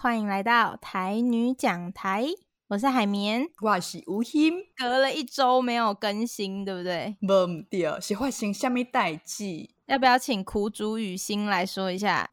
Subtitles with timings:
[0.00, 2.24] 欢迎来到台女讲台，
[2.68, 7.16] 我是海绵，我是吴昕，隔了一周没有更新，对不对？
[7.20, 9.68] 无对，是发生什么代志？
[9.88, 12.28] 要不要请苦主雨欣来说 一下？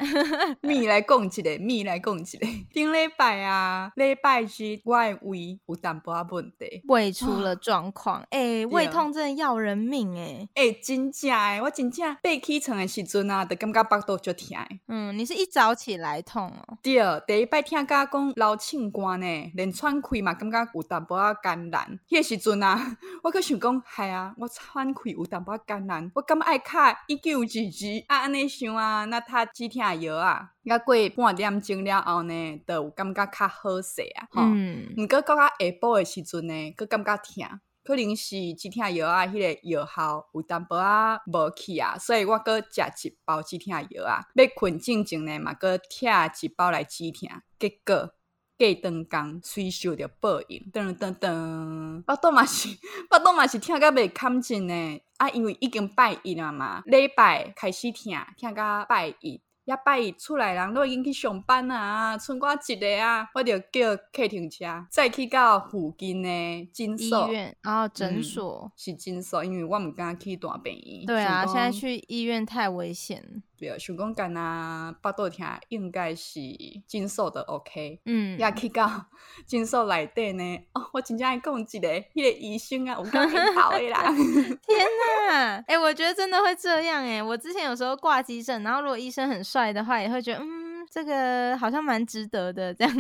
[0.60, 2.48] 蜜来讲一个，蜜来讲一个。
[2.74, 8.20] 顶礼拜啊，礼拜日我的胃有淡薄仔问题，胃出了状况。
[8.32, 10.50] 哎、欸，胃痛真的要人命哎！
[10.56, 14.58] 哎、欸，真正哎，我真正被起床的时阵啊，就感觉腹肚就疼。
[14.90, 16.78] 嗯，你是一早起来痛哦？
[16.84, 21.98] 对，第一摆听家讲流畅汗呢，连喘气嘛，感觉有淡薄仔艰难。
[22.10, 27.45] 迄个时阵啊， 我阁想讲，系啊，我喘气有淡薄仔艰难，我感觉爱卡一九。
[27.46, 28.20] 几几啊？
[28.20, 34.28] 安尼想啊，那他止疼药啊，要过半点钟了后呢，就有感觉较好势啊。
[34.36, 44.22] 嗯，毋过到下晡的时阵呢，佫感觉疼，可能是止疼药啊，迄个药效有淡薄仔无去啊，所以我搁食一包止疼药啊。
[44.34, 48.14] 要困进前呢嘛，搁拆一包来止疼，结果
[48.58, 52.70] 过长工随受着报应，噔噔噔，腹肚嘛是，
[53.10, 55.02] 腹肚嘛是疼甲袂堪尽呢。
[55.18, 59.42] 啊，因为已经拜一了嘛，礼拜开始疼，疼到拜一，
[59.86, 71.06] 拜一出来人都已经去上班啊，剩我一个啊，我就叫客停车，再去到附近的诊所医院，然后诊所、嗯、是诊所，因为我唔敢去大病院。
[71.06, 73.42] 对啊，现在去医院太危险。
[73.58, 76.40] 对啊，想讲干那腹肚疼，应该是
[76.88, 78.00] 诊所的 OK。
[78.06, 79.06] 嗯，也去到
[79.48, 80.60] 诊所内底呢。
[80.74, 84.04] 哦，我真正爱讲一个，迄、那个医生啊，有够很好的啦。
[84.12, 84.88] 天
[85.30, 87.22] 哪，哎、欸，我觉得真的会这样哎。
[87.24, 92.94] 我之前有时候挂急诊，然后如果医生很帅的话，也会觉得嗯，这个好像蛮值得的这样。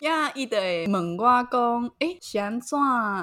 [0.00, 2.78] 呀，伊就会问我讲，诶、欸，是安怎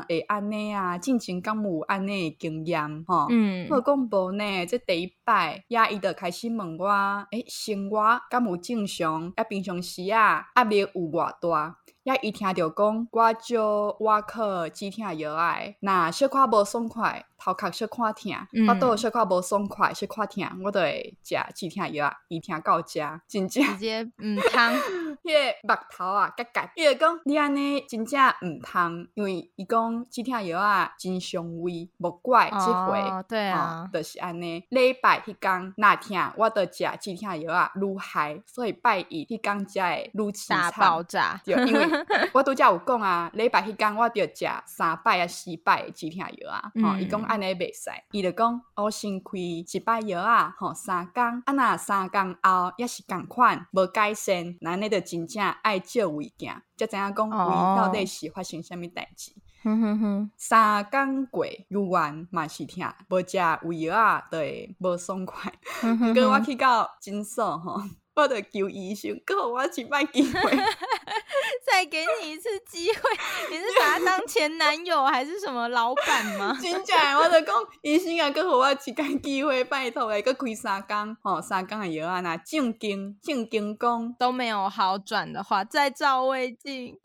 [0.09, 0.97] 会安尼啊？
[0.97, 3.27] 进前敢有安尼诶经验吼？
[3.29, 6.88] 嗯，我讲无呢，即第一摆，呀，伊就开始问我，
[7.31, 9.31] 诶、欸，生活敢有正常？
[9.35, 11.78] 啊，平常时啊，压力有偌大？
[12.03, 17.25] 呀，伊听着讲，我就我靠止疼药哎，那小可无爽快。
[17.38, 18.31] 头壳小看疼，
[18.66, 24.73] 腹肚小可无爽快，小看疼，我都会食止疼药啊，一听到食，真正直接唔通，
[25.24, 34.63] 迄个目头啊，甲甲，伊就讲你安尼真正唔通，因为伊讲止疼药啊，真伤胃，无怪即回，哦、对啊，就是安尼。
[34.69, 41.41] 礼拜迄天哪疼，我著食止疼药啊，愈害，所以拜一迄天才会愈凄惨，大爆炸。
[41.44, 47.23] 对，因为 我拄则有讲啊，礼拜迄天我著食三摆啊四摆止疼药啊，吼，伊讲。
[47.23, 57.36] 安尼袂使，伊就讲我先开一摆药啊，吼三工，啊那三工后也是共款，无改善，那你就真正爱借物件，才知影讲胃
[57.78, 59.34] 到底是发生啥物代志。
[59.64, 65.53] 哼哼哼，三更过，有缘嘛是疼，无食胃药啊，会，无爽快。
[65.84, 67.81] 毋过我去到诊所吼。
[68.16, 70.51] 我得求医生，给我一摆机会，
[71.66, 73.00] 再给你一次机会。
[73.50, 76.56] 你是把他当前男友还是什么老板吗？
[76.62, 77.18] 真假？
[77.18, 87.00] 我就讲医生啊，给我一摆机会，拜托诶，搁开三工，吼、哦，三工诶药啊，那正经正经讲都没有好转的话，再照胃镜。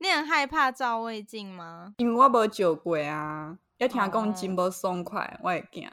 [0.00, 1.94] 你很害怕照胃镜吗？
[1.98, 5.88] 因为我无照过啊，要听讲真无爽快，我会惊。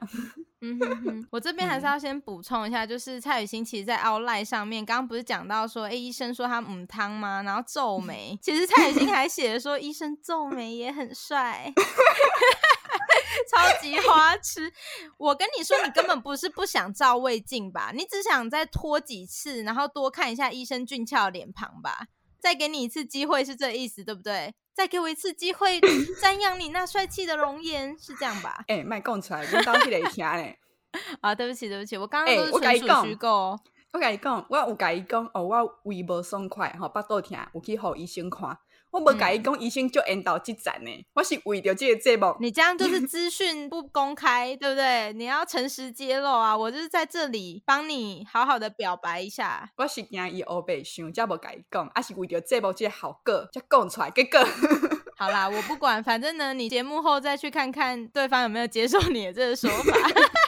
[0.65, 7.43] 嗯哼哼，我这边还是要先补充一下，就是蔡雨欣其实，在 Outline 上面，刚刚不是讲到说，哎、欸，医生说他母汤吗？
[7.43, 11.71] 然后皱眉，其实蔡雨欣还写了说， 医生皱眉也很帅，
[13.51, 14.71] 超级花痴。
[15.17, 17.91] 我跟你说，你根本不是不想照胃镜吧？
[17.93, 22.07] 你只想再拖几次，然后多看一下医生俊俏的脸庞吧。
[22.39, 24.53] 再给你一次机会，是这意思对不对？
[24.73, 25.79] 再给我一次机会，
[26.21, 28.63] 瞻仰你那帅气的容颜，是这样吧？
[28.67, 30.59] 哎、欸，麦讲出来，你当起来听嘞。
[31.21, 33.57] 啊，对不起，对不起，我刚刚都是纯属虚构。
[33.91, 38.57] 我甲你讲，我有甲你讲，哦，我胃无爽快，吼，腹肚疼，有去互医生看。
[38.95, 41.05] 我无甲伊讲，医生就引导即站呢。
[41.15, 42.33] 我是为着这个节目。
[42.39, 45.11] 你这样就是资讯不公开，对不对？
[45.11, 46.55] 你要诚实揭露啊！
[46.55, 49.69] 我就是在这里帮你好好的表白一下。
[49.75, 54.09] 我是惊伊乌白想，才无甲伊讲，啊是为着节目这个效果才讲出来。
[54.11, 54.39] 结果，
[55.19, 59.93] 好啦，我不管，反正呢，你节目后再去看看对方有没有接受你的这个说法。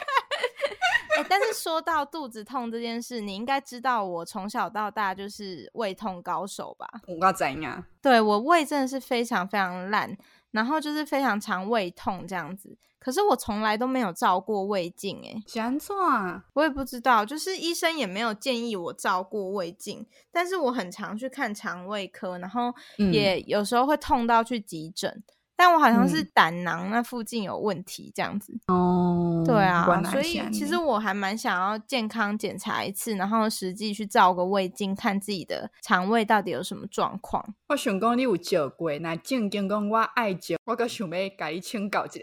[1.28, 6.88] 欸、但是说到肚子痛这件事，你应该知道我从小到大就是胃痛高手吧？
[7.06, 10.16] 我怎样，对，我胃真的是非常非常烂，
[10.52, 12.76] 然后就是非常常胃痛这样子。
[12.98, 16.44] 可是我从来都没有照过胃镜，哎，想做啊？
[16.54, 20.04] 我也不知道，就是医生也没有建议我照过胃镜。
[20.32, 22.74] 但是我很常去看肠胃科，然后
[23.12, 25.22] 也有时候会痛到去急诊。
[25.60, 28.56] 但我好像是胆囊那附近有问题这样子。
[28.68, 37.44] 哦，对啊，所以其实我还蛮想要健康检查一次，然后实际去照个胃镜，看自己的肠胃到底有什么状况。
[37.70, 42.20] 我想讲你有照过，那正经讲我爱照，我个想要甲你请教一下，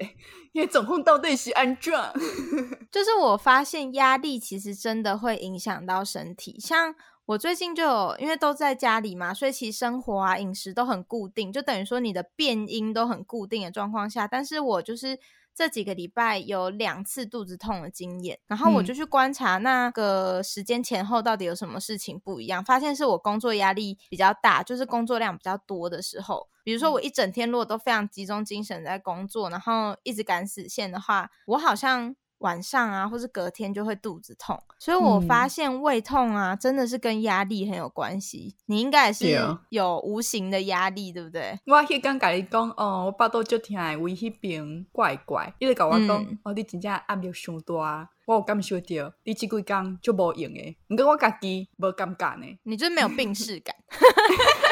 [0.54, 1.92] 因为状况到底是安怎？
[2.90, 6.96] 就是我发现压力其实真的会影响到身体，像。
[7.28, 14.28] 我最近就有，因为都在家里嘛，所以其实生活啊、饮食都很固定，就等于说你的变音都很固定的状况下。
[14.28, 15.20] 但是我就是
[15.56, 32.16] 这几个礼拜有两次肚子痛的经验，然后我就去观察那个时间前后到底有什么事情不一样，发现是我工作压力比较大，就是工作量比较多的时候，比如说我一整天如果都非常集中精神在工作，然后一直赶死线的话，我好像。
[32.46, 38.56] 晚上啊，或是隔天就会肚子痛，所以我发现胃痛啊，嗯、真的是跟压力很有关系。
[38.68, 39.26] 你应该也是
[39.70, 41.60] 有无形的压力，对不对？
[41.66, 53.76] 我迄刚跟你讲哦，我巴肚就疼，胃迄边怪怪，一直跟我讲、嗯、哦，你真正压力伤大，我有感受到你这几工就无用诶，不过我家己无感觉呢，你就没有病识感。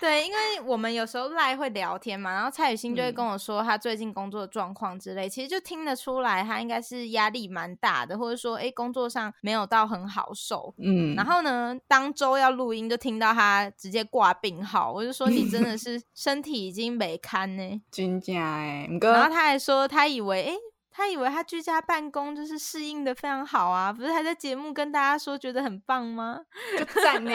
[0.00, 10.74] 对，因为我们有时候赖会聊天嘛，然后蔡雨欣就会跟我说他最近工作的状况之类，嗯、其实就听得出来他应该是压力蛮大的，或者说哎工作上没有到很好受。
[10.78, 18.88] 嗯，然后呢，当周要录音就听到他直接挂病号，我就说你真的是 身体已经没堪呢，真假哎。
[19.00, 20.54] 然后他还说他以为哎，
[20.90, 26.40] 他以为他居家办公就是适应的非常好啊，不是还在节目跟大家说觉得很棒吗？
[26.78, 27.30] 就赞呢，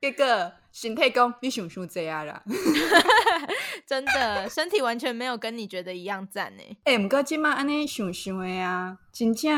[0.00, 0.52] 这个。
[0.80, 2.40] 身体讲你想想这样啦，
[3.84, 6.62] 真的身体完全没有跟你觉得一样赞呢。
[6.84, 9.50] 哎、欸，不过即马安尼想想的啊，真正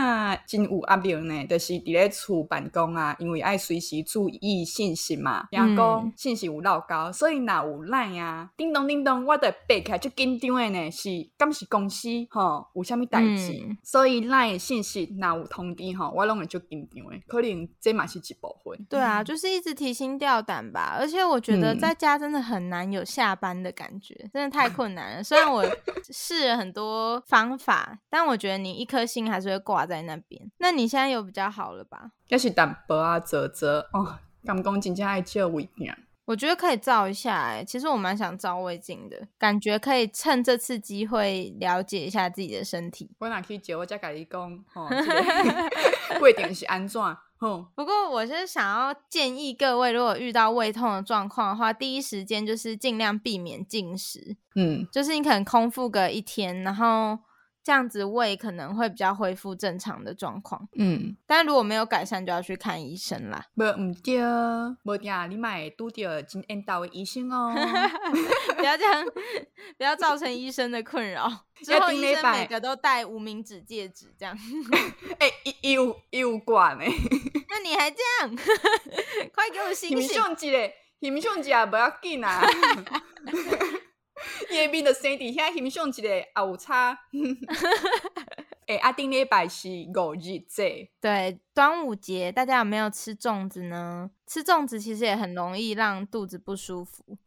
[0.47, 18.87] 真有压力呢，就是伫咧厝办公啊，因为爱随时注意信息嘛，然后讲信息有漏高，所以若有 LINE 啊，叮咚叮咚，我得爬起来就紧张的呢，是敢是公司吼有啥物代志，嗯、所以 LINE 信息若有通知吼，我拢会就紧张的，可能这嘛是一部分。
[18.89, 25.25] 对啊，就是一直提心吊胆吧，而且我觉得在家真的很难有下班的感觉，嗯、真的太困难了。
[25.25, 25.65] 虽然我
[26.11, 30.41] 试了很多方法，但我觉得你一颗心还是会挂在那边。
[30.59, 32.13] 那你现在有比较好了吧？
[32.29, 35.93] 也是淡薄啊，啧啧哦，敢讲真正爱照胃镜。
[36.27, 43.11] 我觉得可以照一下其实我蛮想照胃镜的，感觉可以趁这次机会了解一下自己的身体。
[43.19, 43.75] 我哪可以接？
[43.75, 44.89] 我再跟你讲，哦，
[46.23, 47.03] 胃镜是安怎？
[47.75, 57.19] 不过我是想要建议各位，如果遇到胃痛的状况的话，第一时间就是尽量避免进食，嗯，就是你可能空腹个一天，然后。
[57.63, 63.47] 这样子胃可能会比较恢复正常的状况，嗯，但如果没有改善，就要去看医生啦。
[63.55, 64.19] 不，唔对，
[64.83, 67.55] 不对，你买拄到真缘投的医生哦。
[68.57, 69.05] 不要这样，
[69.77, 71.31] 不要造成医生的困扰。
[71.63, 74.35] 之后医生每个都戴无名指戒指，这样。
[75.21, 76.85] 哎、欸，一有有管呢？
[77.49, 78.37] 那你还这样？
[79.35, 80.01] 快给我醒醒！
[80.01, 82.43] 形象级嘞，形象级啊，不要紧啊。
[84.51, 86.99] 叶斌的身体现在很像一个后叉。
[88.67, 94.11] 哎，阿丁 礼拜是五日节，对，端午节，大家有没有吃粽子呢？
[94.27, 97.05] 吃粽子其实也很容易让肚子不舒服，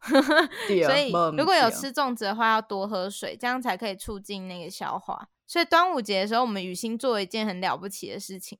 [0.86, 5.28] 所以如果有吃粽子的话，要多喝水，这样才可以促进那个消化。
[5.46, 8.58] 所以端午节的时候，我们雨欣做了一件很了不起的事情。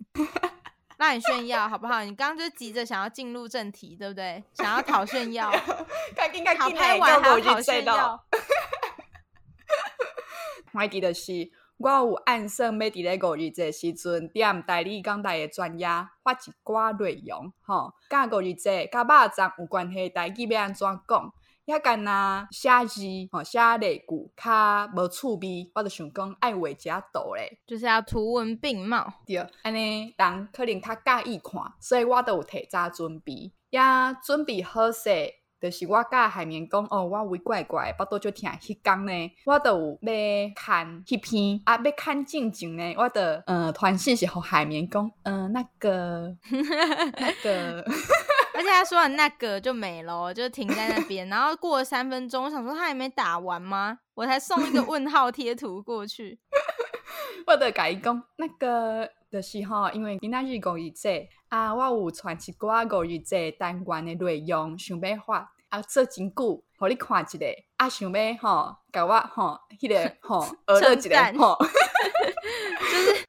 [0.97, 2.05] 让你炫耀好不好？
[2.05, 4.43] 你刚刚就急着想要进入正题，对不对？
[4.55, 5.51] 想要讨炫耀，
[6.59, 8.25] 好拍完还要讨炫耀。
[10.73, 15.87] 我记得是，我有暗算要伫咧五日节时阵，点代理港台的专业
[16.23, 21.33] 发一寡内容，吼，甲五日节甲肉粽有关系，台语要安怎讲？
[21.67, 23.01] 遐干呐写字
[23.33, 29.11] 吼，写例句较无趣味，我就想讲爱画一下图咧，就是要图文并茂。
[29.27, 33.81] 对，安尼人可能较介意看，所以我都有提早准备，也
[34.23, 35.09] 准备好势，
[35.59, 38.51] 就是我甲海绵讲哦，我胃怪怪，巴肚就疼。
[38.61, 39.13] 迄工呢，
[39.47, 46.37] 我都有要看迄篇，啊，要看静静呢，我的呃团信是互海绵讲，嗯、呃，那个
[47.19, 47.85] 那个。
[48.55, 51.29] 而且他说的那个就没了，就停在那边。
[51.29, 53.99] 然后过了三分钟，我想说他还没打完吗？
[54.15, 56.39] 我才送一个 问号贴图过去。
[57.47, 67.39] 我的改工那个的时候，因为今仔日五日节啊，我有传一寡五日节单元的内容，想要发啊，做真久，互你看一下。
[67.77, 71.59] 啊，想要吼，甲我吼，迄、那个吼，学了一个吼。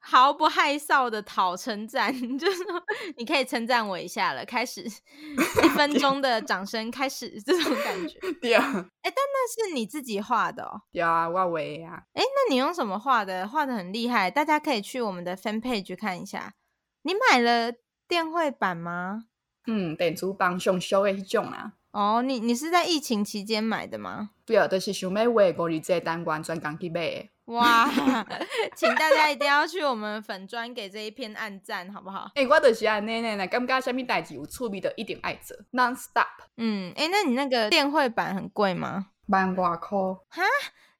[0.00, 2.82] 毫不害臊的讨称赞， 就是说
[3.16, 4.44] 你可以称赞我一下了。
[4.44, 8.18] 开始一分钟的掌声，开始这种感觉。
[8.40, 8.62] 对啊，
[9.02, 10.82] 哎、欸，但那是你自己画的哦。
[10.92, 12.04] 对啊，我画啊。
[12.14, 13.46] 哎、欸，那你用什么画的？
[13.48, 16.54] 画的很厉害，大家可以去我们的 fan page 看一下。
[17.02, 17.72] 你买了
[18.08, 19.24] 电绘板吗？
[19.66, 21.72] 嗯，电子版上小的迄种啊。
[21.92, 24.30] 哦，你你是在疫情期间买的吗？
[24.44, 27.30] 对啊，就是想要画五二节单元专工去买的。
[27.54, 27.88] 哇，
[28.74, 32.30] 请大家一定要去我们粉砖给这一篇按赞，好不好？
[32.34, 36.26] 哎、欸，我就是安尼呢，感觉什么代志有趣味的，一定爱做，non stop。
[36.56, 39.06] 嗯，哎、欸，那你那个电绘板很贵吗？
[39.28, 40.14] 万外箍。
[40.28, 40.42] 哈，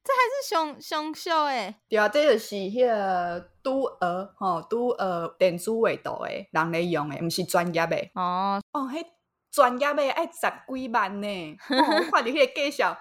[0.03, 1.75] 这还是熊熊秀哎。
[1.89, 8.09] 对啊，这就是迄个拄学吼，拄学电子画图诶人来用诶，毋是专业诶。
[8.15, 9.05] 哦哦，迄
[9.51, 11.57] 专业诶爱十几万呢。
[11.69, 12.97] 哦、我看到迄个介绍。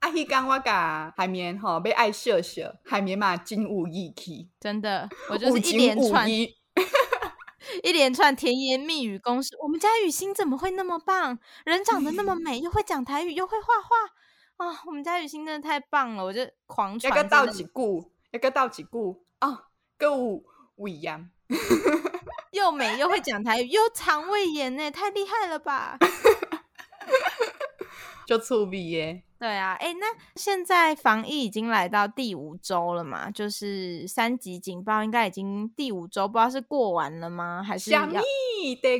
[0.00, 0.08] 啊！
[0.10, 6.28] 迄天我甲海绵吼要爱笑笑，海绵嘛真有义气，真的，我就是一连串
[7.82, 9.56] 一连串甜言蜜语攻势。
[9.60, 11.38] 我们家雨欣怎么会那么棒？
[11.64, 14.82] 人长得那么美，又会讲台语，又会画画啊！
[14.86, 17.14] 我们家雨欣真的太棒了，我就狂传。
[17.14, 18.88] 要个倒几句，一个倒几句
[19.40, 19.64] 啊！
[19.98, 20.44] 够有
[20.76, 21.30] 威严，
[22.52, 25.98] 又美又会讲台语，又肠胃炎呢，太厉害了吧！
[28.28, 29.22] 就趣味耶。
[29.38, 33.30] 对啊，哎，那现在防疫已经来到第五周了嘛？
[33.30, 37.62] 就是三级警报应该已经第五周，不知道是过完了吗？
[37.62, 38.16] 还是要第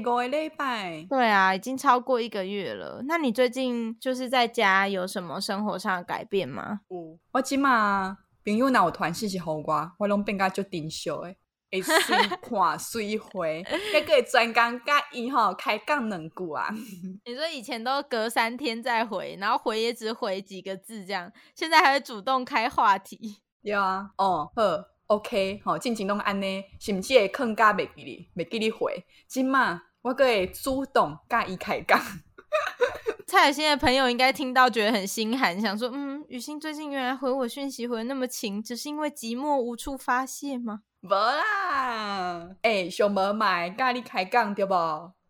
[0.01, 1.05] 五个礼拜？
[1.11, 3.03] 对啊，已经超过一个月了。
[3.07, 6.81] 那你最近就是在家有什么生活上的改变吗？
[6.89, 8.17] 有，我起码
[8.47, 11.37] 朋友哪有团信息给我，我拢变甲足珍惜的。
[11.71, 16.69] 会先看水回，还可以专工甲伊吼开讲两句啊。
[17.27, 23.37] 你说以前都隔三天再回，然后回也只回几个字这样，现在还会主动开话题。
[23.63, 24.63] 对啊，哦好
[25.09, 29.05] ，OK，好，进行拢安尼，甚至会更加袂记你，袂记哩回。
[29.27, 32.01] 今嘛我可以主动甲伊开讲。
[33.27, 40.81] 蔡雨欣的朋友应该听到觉得很心寒，想说，嗯，雨欣最近原来回我讯息回那么勤，只是因为寂寞无处发泄吗？
[41.03, 44.75] 无啦，哎、欸，想无买，甲你开讲对不？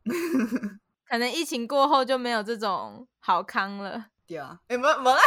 [1.07, 4.07] 可能疫情过后就没有这种好康了。
[4.27, 5.19] 对啊，哎、欸，无无啦，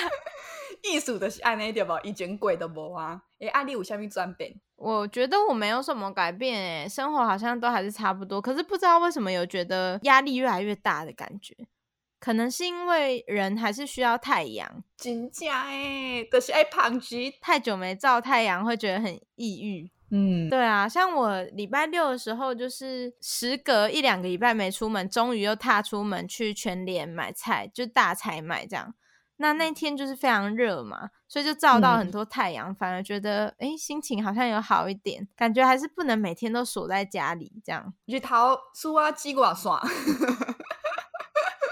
[0.82, 1.92] 艺术就是安尼对不？
[2.02, 3.22] 以前贵都无啊。
[3.40, 4.54] 哎、欸，啊，你有啥物转变？
[4.76, 8.40] 我觉得我没有什么改变，哎，生活好像都还是差不多。
[8.40, 11.54] 可是不知道为什么有觉得压力越来越大的感觉。
[12.18, 19.90] 可能是因为人还是需要太阳，真假哎，可、就是爱胖橘，太久没照太阳会觉得很抑郁。
[20.10, 28.94] 嗯，对啊，像我礼拜六的时候，就是时隔一两个礼拜没出门，终于又踏出门去全联买菜，就大采买这样。
[29.38, 37.92] 那那天就是非常热嘛，所以就照到很多太阳，嗯、反而觉得哎，心情好像有好一点，感觉还是不能每天都锁在家里这样。
[38.06, 39.82] 日头输啊，鸡瓜耍。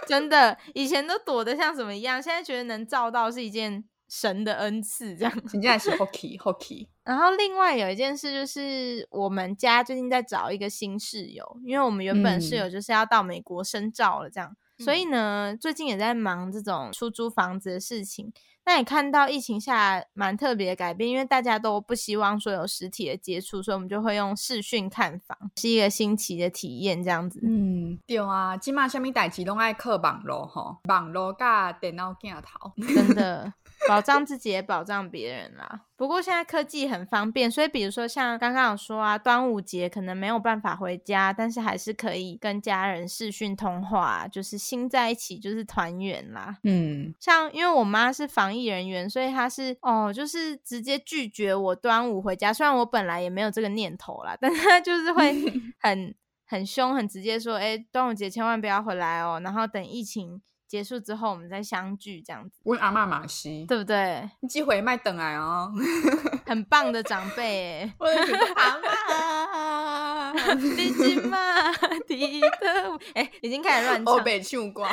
[0.09, 5.33] 真的，以前都躲得像什么一样，现在觉得能照到是一件神的恩赐，这样。
[5.49, 6.89] 现在是 hockey hockey。
[7.05, 18.33] 然后另外有一件事就是，我们家最近在找一个新室友，因为我们原本室友就是要到美国深造了，这样，嗯、所以呢，最近也在忙这种出租房子的事情。
[18.67, 27.41] 那你看到疫情下蛮特别的改变，因为大家都不希望说有实体的接触，所以我们就会用视讯看房，是一个新奇的体验，这样子。
[27.43, 33.53] 嗯，对啊，起码什么代志拢爱靠网络吼，网络加电脑镜头，真的。
[33.89, 35.83] 保障自己也保障别人啦。
[35.97, 46.59] 不过现在科技很方便，所以比如说像刚刚有说啊，端午节可能没有办法回家，但是还是可以跟家人视讯通话，就是心在一起，就是团圆啦。
[46.65, 52.53] 嗯，像因为我妈是防疫人员，所以她是哦，就是直接拒绝我端午回家。
[52.53, 55.33] 虽然我本来也没有这个念头啦，但她就是会
[55.79, 56.15] 很
[56.47, 60.43] 很凶、很直接说，哎，端午节千万不要回来哦，然后等疫情。
[60.75, 62.59] 结束之后，我们再相聚，这样子。
[62.65, 64.29] 问阿妈马西，对不对？
[64.41, 65.73] 你机会卖等来哦，
[66.47, 67.95] 很棒的长辈哎。
[67.97, 68.09] 我
[68.57, 71.73] 阿 妈，你今嘛
[72.09, 72.99] 记得？
[73.15, 74.15] 哎，已经开始乱唱。
[74.17, 74.91] 我被唱光。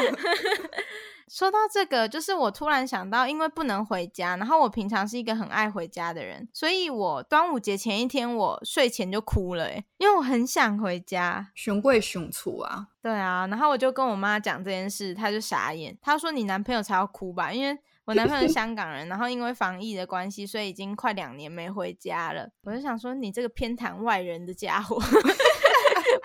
[1.31, 11.49] 说到这个，就是我突然想到，因为不能回家，然后我平常是一个很爱回家的人，所以我端午节前一天我睡前就哭了，哎，因为我很想回家。
[11.55, 22.49] 熊贵熊出啊，对啊，然后我就跟我妈讲这件事，她就傻眼，她说你男朋友才要哭吧，因为我男朋友是香港人，然后因为防疫的关系，所以已经快两年没回家了。
[22.63, 25.01] 我就想说，你这个偏袒外人的家伙。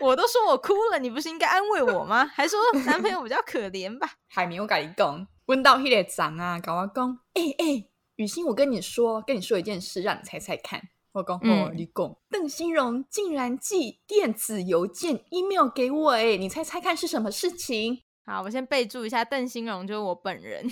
[0.00, 2.24] 我都说我哭了，你不是应该安慰我吗？
[2.26, 4.10] 还说男朋友比较可怜吧？
[4.28, 10.80] 海明，我跟你讲，问到迄个长啊，跟我讲，哎、欸、哎，雨、欸、欣，我跟你说，跟你说一件事，让你猜猜看。
[11.12, 18.02] 我讲哦，你讲邓欣荣竟然寄电子邮件 email 给我，哎，你猜猜看是什么事情？
[18.26, 20.68] 好，我先备注一下，邓欣荣就是我本人，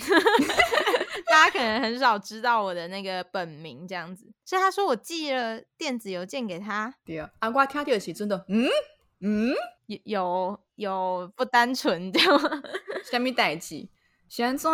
[1.27, 6.93] 大家可能很少知道我的那个本名这样子，所以他说我寄了电子邮件给他。
[7.03, 8.67] 对啊，啊，我听到的时阵都，嗯
[9.27, 9.55] 嗯，
[9.87, 12.19] 有有有不单纯的，
[13.09, 13.89] 什么代志？
[14.29, 14.69] 是安怎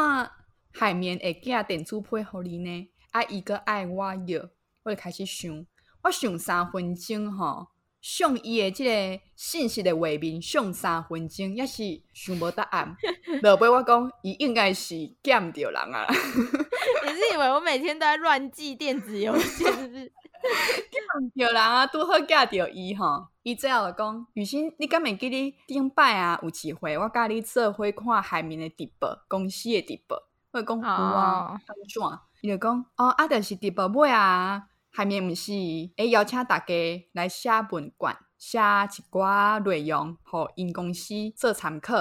[0.73, 2.91] 海绵会寄电子配合你呢？
[3.11, 4.49] 啊，伊个爱我哟，
[4.83, 5.65] 我就开始想，
[6.03, 7.69] 我想三分钟吼。
[8.01, 12.95] 上伊诶即个信息诶画面上三分钟，抑是想无答案。
[13.43, 16.07] 落尾我讲，伊应该是减着人啊！
[16.09, 20.11] 你是以为我每天都在乱记电子邮件，是不是？
[21.35, 23.27] 见着人啊，拄好见着伊吼。
[23.43, 26.39] 伊最后讲，雨欣，你敢会记你顶摆啊？
[26.41, 30.17] 有机会我甲你做伙看海绵诶直播，公司诶直播。
[30.53, 32.19] 我讲有啊，安怎？
[32.41, 34.67] 伊就讲，哦，啊，就是直播尾啊。
[34.93, 35.53] 海绵毋是
[35.97, 36.73] 会邀请大家
[37.13, 41.95] 来写文卷，写一寡内容，互因公司做参考。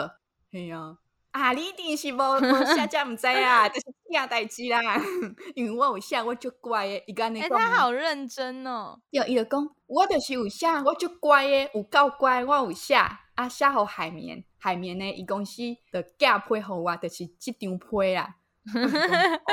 [0.51, 0.97] 嘿啊，
[1.31, 4.81] 啊，你一定是无 无写，才毋知啊， 就是正代志啦。
[5.55, 7.05] 因为我有写，我就乖诶。
[7.07, 9.01] 伊干你讲，他好认真哦。
[9.11, 12.97] 有伊就讲，我就是有写，我就乖诶，有够乖，我有写。
[13.37, 18.35] 啊，写互海绵，海绵呢，伊公司的价配互我，就是即张批啦。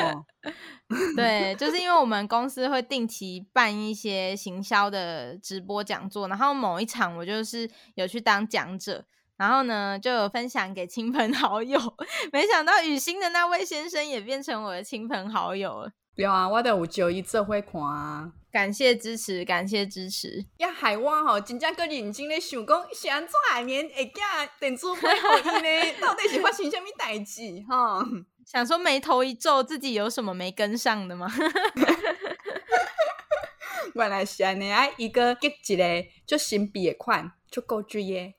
[0.01, 0.25] 哦，
[1.15, 9.05] 对，就是因为我们公司会定期办一些行销的直播讲座，然后某一场我就是有去当讲者，
[9.37, 11.79] 然后呢就有分享给亲朋好友，
[12.33, 15.91] 没想到雨欣的那位先生也变成我的亲朋好友了。
[16.15, 20.45] 有啊，我都有叫伊做会看啊，感谢支持，感谢支持。
[20.57, 24.19] 呀，海我吼，真正个认真咧想讲，是安怎海绵会寄
[24.59, 25.93] 电子配互伊呢？
[26.01, 27.63] 到底是发生什么代志？
[27.69, 28.03] 哈？
[28.47, 31.29] 想说眉头一皱，自己有什么没跟上的吗？
[33.93, 34.87] 原来是安尼啊！
[34.95, 38.35] 一个给一个就新笔的款，就够追耶！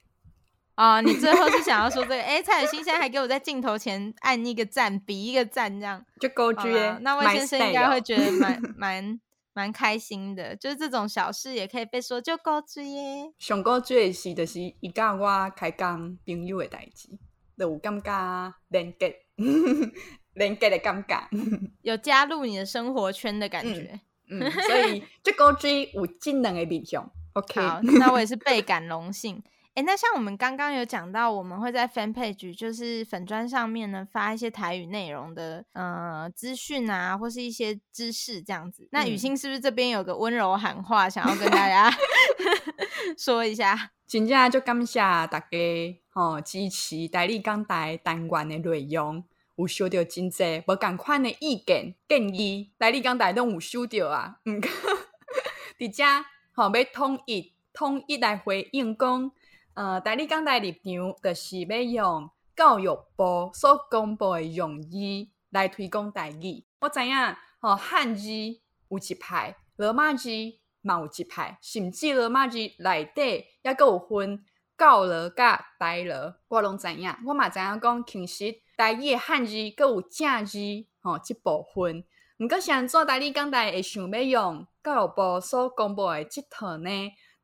[0.77, 2.15] 啊，你最后是想要说这个？
[2.15, 6.97] 哎、欸，蔡雨欣现在还给我在镜头前按一个赞，比一个赞，这样就够追耶。
[7.03, 9.21] 那位先生应该会觉得蛮 蛮
[9.53, 13.31] 蛮开心的，就是这种小事也可以被说就够追耶。
[13.39, 17.11] 上够追的是，就是伊甲我开讲朋友的代志，
[17.59, 19.28] 就有感觉连结。
[20.35, 21.29] 连接的感觉，
[21.83, 29.43] 有加入你的生活圈的感觉，嗯，嗯所以这个追有技能的比较，OK，好，那我也是倍感荣幸。
[29.75, 38.89] 哎、欸，那像我们刚刚有讲到，我们会在 Fan Page，就是粉砖上面呢发一些台语内容的呃资讯啊，或是一些知识这样子。
[38.91, 41.89] 那雨欣是不是这边有个温柔喊话，想要跟大家
[43.17, 43.93] 说一下？
[44.09, 45.41] 真正就感谢大家
[46.19, 49.23] 哦、支持台语讲台单元的内容，
[49.55, 54.41] 有收到真济无共款的意见建议，台语讲台拢有收到啊。
[54.45, 54.69] 毋过
[55.79, 56.05] 伫遮
[56.51, 59.31] 吼要统一统一来回应讲。
[59.75, 66.67] 呃，台语讲台立场就是要用教育部所公布的用语来推广代理。
[66.81, 67.15] 我知影，
[67.61, 68.29] 吼汉字
[68.89, 70.29] 有一派，罗马字
[70.81, 74.45] 嘛有一派，甚至罗马字内底也阁有分
[74.79, 76.41] 教了甲台了。
[76.49, 80.59] 我拢知影，我嘛知影讲，其实台语的汉字搁有正字，
[81.03, 82.05] 吼即部分。
[82.39, 86.91] 毋过，想做台语讲台会想要用教育部所公布的即套呢？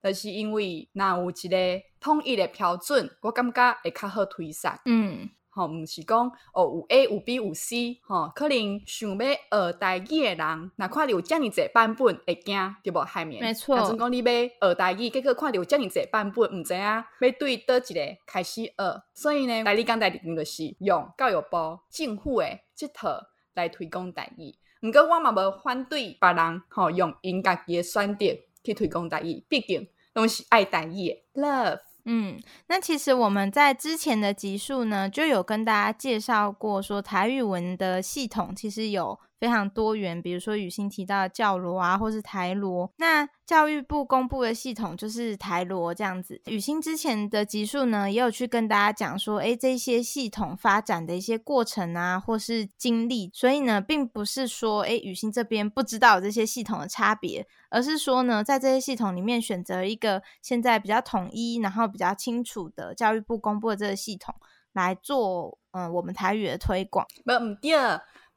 [0.02, 4.78] 就是因为若有一个统一的标准，我感觉会较好推散。
[4.84, 13.04] 嗯，吼，毋是讲哦有 A 有 B 有 C，吼，可能想要学台语诶人，若看到有遮尔济版本会惊，对无？
[13.04, 13.76] 海绵，没错。
[13.76, 17.04] 若准讲你要学台语，结果看到有遮尔济版本，毋知影要
[17.38, 18.74] 对倒一个开始学。
[19.14, 23.20] 所以呢，台语讲台语就是用教育部政府诶即套
[23.54, 24.54] 来推广台语。
[24.82, 28.26] 毋过我嘛无反对别人吼用因家己诶选择
[28.62, 29.88] 去推广台语，毕竟。
[30.14, 31.80] 拢是爱台语，love。
[32.04, 32.38] 嗯，
[32.68, 39.18] 那其实我们在之前的集数呢，就有跟大家介绍过，说台语文的系统其实有。
[39.40, 42.90] 非常多元，比如说雨欣提到的教罗啊，或是台罗。
[42.96, 46.40] 那教育部公布的系统就是台罗这样子。
[46.46, 53.30] 雨欣之前的集数呢，也有去跟大家讲说，诶，这些系统发展的一些过程啊，或是经历。
[53.34, 64.34] 所以呢，并不是说，诶，雨欣这边不知道这些系统的差别，而是说呢，在这些系统里面选择一个现在比较统一，然后比较清楚的教育部公布的这个系统
[64.72, 67.06] 来做，嗯、我们台语的推广。
[67.26, 67.72] 不，唔对。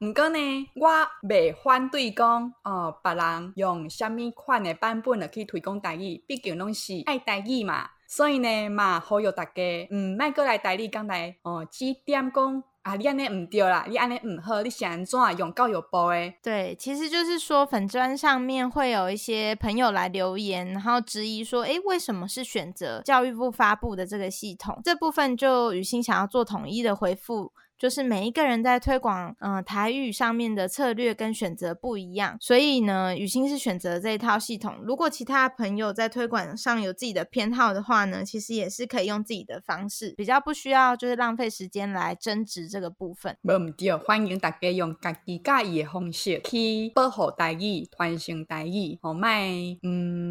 [0.00, 0.38] 毋过呢，
[0.76, 0.88] 我
[1.28, 7.90] 未反对讲哦，别人用虾米款的版本来去推广台语，毕竟拢是爱台语嘛。
[8.06, 12.62] 所以呢，嘛呼吁大家，嗯，莫阁来台语讲台哦，只点讲。
[12.82, 16.38] 啊，你安尼唔对啦，你安尼唔好，你想怎啊用教育部诶？
[16.42, 24.80] 对，其实就是说粉砖上面会有一些朋友来留言，然后质疑说，诶，为什么是选择教育部发布的这个系统？
[24.84, 27.52] 这部分就雨欣想要做统一的回复。
[27.78, 34.76] 就是每一个人在推广嗯、台语上面的策略跟选择不一样，所以呢，雨欣是选择这一套系统。
[34.82, 43.36] 如果其他朋友在推广上有自己的偏好的话呢，其实也是可以用自己的方式，比较不需要就是浪费时间来争执这个部分。
[43.42, 49.48] 没问题，欢迎大家用家己介意的方式去保护台语、传承台语，好卖
[49.82, 50.27] 嗯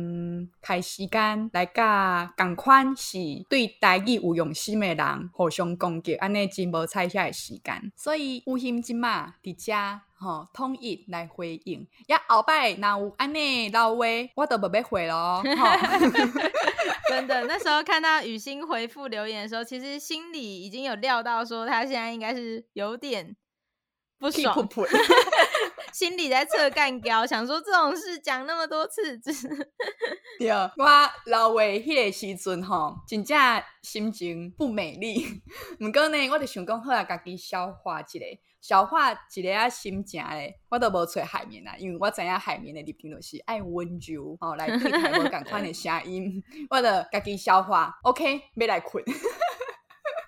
[0.62, 3.18] 开时间来甲共款是
[3.50, 9.74] 对台语有用心的人互相攻击，安尼真无彩下时间，所以有心即嘛，伫遮
[10.20, 11.88] 吼统一来回应。
[12.08, 14.06] 呀，后摆若有安尼老话，
[14.36, 15.42] 我都无要回咯。
[17.10, 23.36] 真的，那时候看到雨欣回复留言的时候，其实心里已经有料到说他现在应该是有点
[24.20, 24.68] 不爽，
[25.98, 29.18] 心里在测干胶，想说这种事讲那么多次，
[30.38, 30.86] 对， 我
[31.26, 33.36] 老话迄个时阵吼，真正
[33.82, 35.26] 心情不美丽。
[35.82, 38.20] 毋过呢，我就想讲好啊，家己消化一下，
[38.62, 49.04] 消化一个啊心情咧，我都无找海绵啊，因为我知影海绵的立场就是爱温柔吼，来对待无共款的声音， 我就家己消化，OK，要来困。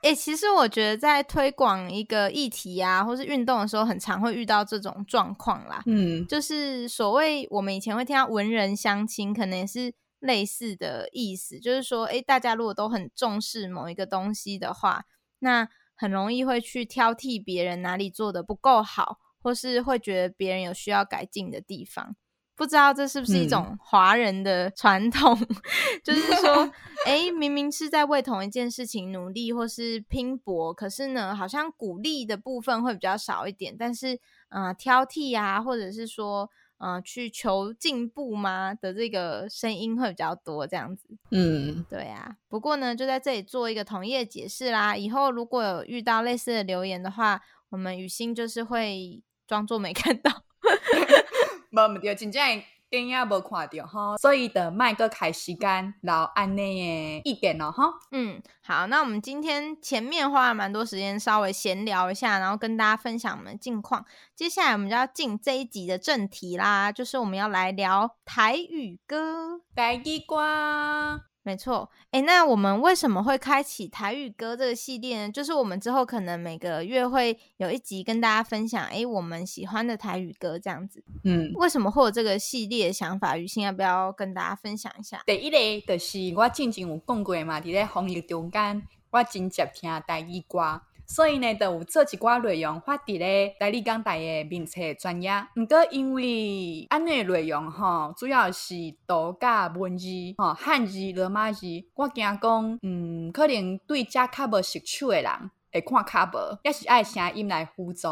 [0.02, 5.84] 哎、欸，其实我觉得在推广一个议题啊，或是运动的时候，很常会遇到这种状况啦。
[5.86, 11.60] 嗯，就是所谓我们以前会听到文人相轻，可能也是类似的意思。
[11.60, 15.04] 就是说，哎、欸，大家如果都很重视某一个东西的话，
[15.40, 22.16] 那很容易会去挑剔别人哪里做的不够好，或是会觉得别人有需要改进的地方。
[22.60, 25.56] 不知道这是不是一种华人的传统，嗯、
[26.04, 26.70] 就是说，
[27.06, 34.16] 哎，明明是在为同一件事情努力或是拼搏，可是呢，好像鼓励的部分会比较少一点，但是，
[34.50, 41.08] 嗯、呃，挑剔啊，或者是说，嗯、呃，去求进步吗的这个声音会比较多，这样子。
[41.32, 42.36] 嗯，对啊。
[42.50, 44.98] 不过呢，就在这里做一个统一的解释啦。
[44.98, 50.44] 以后如果有遇到类似的留言的话，我们雨欣就是会装作没看到。
[51.72, 52.42] 无毋对，真正
[52.90, 57.94] 电影无看到吼，所以的麦个开时间留安尼的意见咯吼。
[58.12, 64.04] 嗯，好，那我们今天前面花了蛮多时间，稍微闲聊一下，然后跟大家分享我们的近况。
[64.36, 71.29] 接下来我们就要进这一集的正题啦，就是我们要来聊台语歌，台语歌。
[71.42, 75.32] 没错，哎，那我们为什么会开启台语歌这个系列呢？
[75.32, 81.04] 就是我们之后可能每个月会有一集跟大家分享，哎，我们喜欢的台语歌这样子。
[81.24, 83.38] 嗯，为什么会有这个系列的想法？
[83.38, 85.24] 雨欣要不要跟大家分享一下？
[85.26, 90.82] 第一个就是我之前有讲过嘛，伫咧风雨中间，我真接听台语歌。
[91.10, 95.32] 所以呢，就有做一寡内容发伫咧台语讲台诶名册专业。
[95.56, 98.76] 毋过因为安尼内容吼，主要是
[99.08, 100.06] 图甲文字
[100.38, 108.08] 吼，汉字、罗马字，我惊讲，嗯，可能对遮较无熟手诶人会看较无，也是爱声音来辅助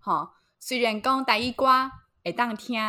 [0.00, 0.30] 吼。
[0.58, 1.66] 虽然讲台语歌
[2.24, 2.80] 会当听，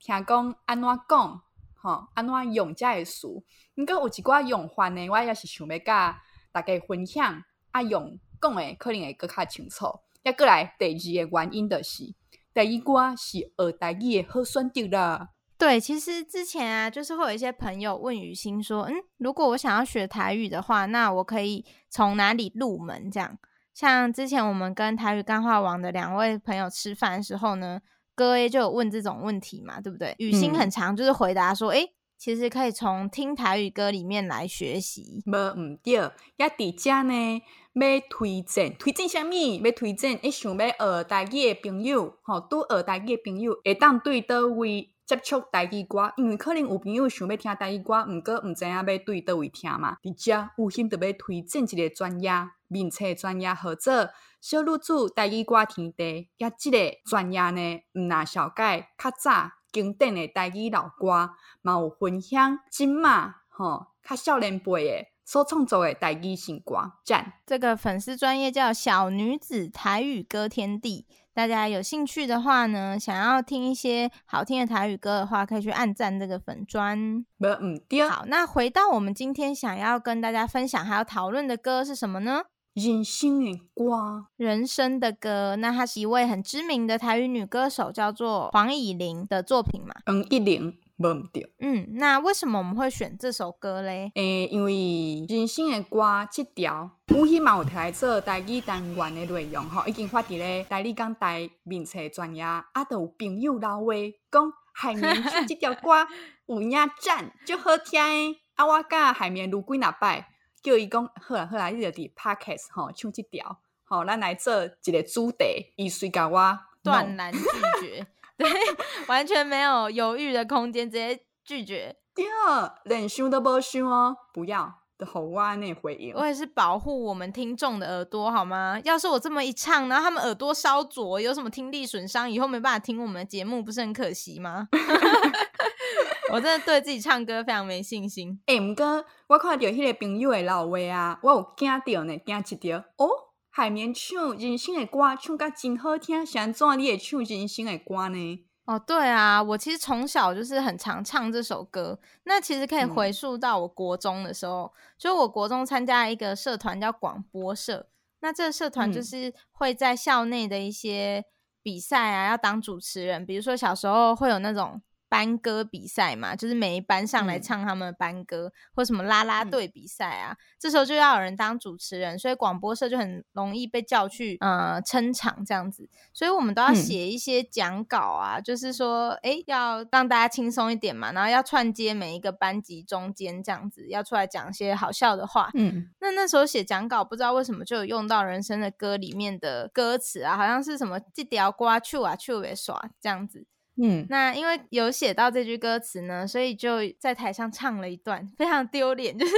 [0.00, 1.42] 听讲安怎讲
[1.74, 8.18] 吼，安怎用遮诶词，毋过有一寡用法呢，我也是想要甲大家分享啊用。
[8.42, 9.86] 讲诶，可能会更较清楚。
[10.24, 12.12] 也过来第二个原因就是，
[12.52, 15.28] 第一歌是学台语的好选择啦。
[15.56, 23.08] 对，其实之前啊，就是会有一些朋友问雨欣说，嗯，如果我想要学台语的话，那我可以从哪里入门？
[23.08, 23.38] 这样，
[23.72, 27.80] 像之前我们跟台语干话王的两位朋友吃饭的时候呢，
[28.16, 30.14] 哥 A 就有问这种问题嘛，对不对？
[30.18, 35.22] 雨欣很常就是回答说，诶、嗯，其实可以从听台语歌里面来学习。
[35.26, 35.92] 无唔对，
[36.36, 37.42] 也伫遮呢。
[37.74, 39.32] 要推荐，推荐啥物？
[39.64, 49.96] 要推荐，一想要学台语的朋友，吼，拄学台语的朋友会当对倒位接触台语歌，因为可能有朋友想要听台语歌，毋过毋知影要对倒位听嘛。
[50.02, 52.30] 伫遮有心特别推荐一个专业，
[52.68, 61.30] 名册专业合作小女子台语歌天地，也即个专业呢，毋若小解较早经典的台语老歌，
[61.62, 65.11] 嘛有分享今嘛，吼，较少年辈的。
[65.24, 67.34] 所创作的台语新歌，赞！
[67.46, 77.24] 这个粉丝专业叫小女子台语歌天地，大家有兴趣的话呢，想要听一些好听的台语歌的话，可以去按赞这个粉专。
[77.38, 78.08] 嗯，对。
[78.08, 82.42] 好，那回到我们今天想要跟大家分享还要讨论的歌是什么呢？
[82.74, 85.56] 人生的歌，人生的歌。
[85.56, 89.94] 那她是一位很知名的台语女歌手，叫做黄以玲的作品嘛？
[90.06, 90.78] 黄乙玲。
[91.02, 91.52] 无毋对。
[91.58, 94.12] 嗯，那为什么我们会选这首歌嘞？
[94.14, 103.92] 诶、欸，因为人生的歌这条，有希望有提来做台语单元的内容吼，已经发伫咧台语讲台面册专业，啊，都有朋友老话
[104.30, 106.06] 讲海绵唱这条歌
[106.46, 108.36] 有影赞，就好听诶。
[108.54, 110.28] 啊，我甲海绵录几若摆，
[110.62, 117.40] 叫伊讲好啦好啦，你着伫 Podcast 吼唱这条，吼，咱来做一个主题，伊随甲我断然拒
[117.80, 118.06] 绝。
[118.38, 118.48] 对，
[119.08, 121.96] 完全没有犹豫的空间，直接拒绝。
[122.14, 126.14] 第二，连想都不想哦，不要的吼哇，那回应。
[126.14, 128.80] 我也是保护我们听众的耳朵，好吗？
[128.84, 134.68] 要是我这么一唱，然后他们耳朵烧灼，有什么听力损伤，以后没办法听我们的节目，不是很可惜吗？
[136.32, 138.40] 我真的对自己唱歌非常没信心。
[138.46, 143.08] 哎、欸，毋过我看到迄个朋友的老话啊，我有惊到呢，惊一条哦。
[143.54, 148.44] 海绵唱人生的歌，唱甲真好听，是安怎你会唱人生的歌呢？
[148.64, 152.00] 哦，对啊，我其实从小就是很常唱这首歌。
[152.24, 157.90] 那其实可以回溯到我国中的时候，嗯、就我国中参加一个社团叫广播社。
[158.20, 161.22] 那这个社团就是会在校内的一些
[161.62, 163.26] 比赛啊，要当主持人。
[163.26, 164.80] 比如说小时候会有那种。
[165.12, 185.50] 班歌比赛嘛，就是每一班上来唱他们的班歌，嗯、或什么啦啦队比赛啊，嗯、这时候就要有人当主持人，所以广播社就很容易被叫去呃撑场这样子，所以我们都要写一些讲稿啊，嗯、就是说，哎，要让大家轻松一点嘛，然后要串接每一个班级中间这样子，要出来讲一些好笑的话。
[185.52, 193.46] 嗯，那那时候写讲稿，不知道为什么就有用到人生的歌里面的歌词啊，好像是什么“这条瓜去啊，手会耍”这样子。
[193.80, 199.32] 嗯，那因为有写到这句歌词呢，所以就在台上唱了一段，非常丢脸， 就是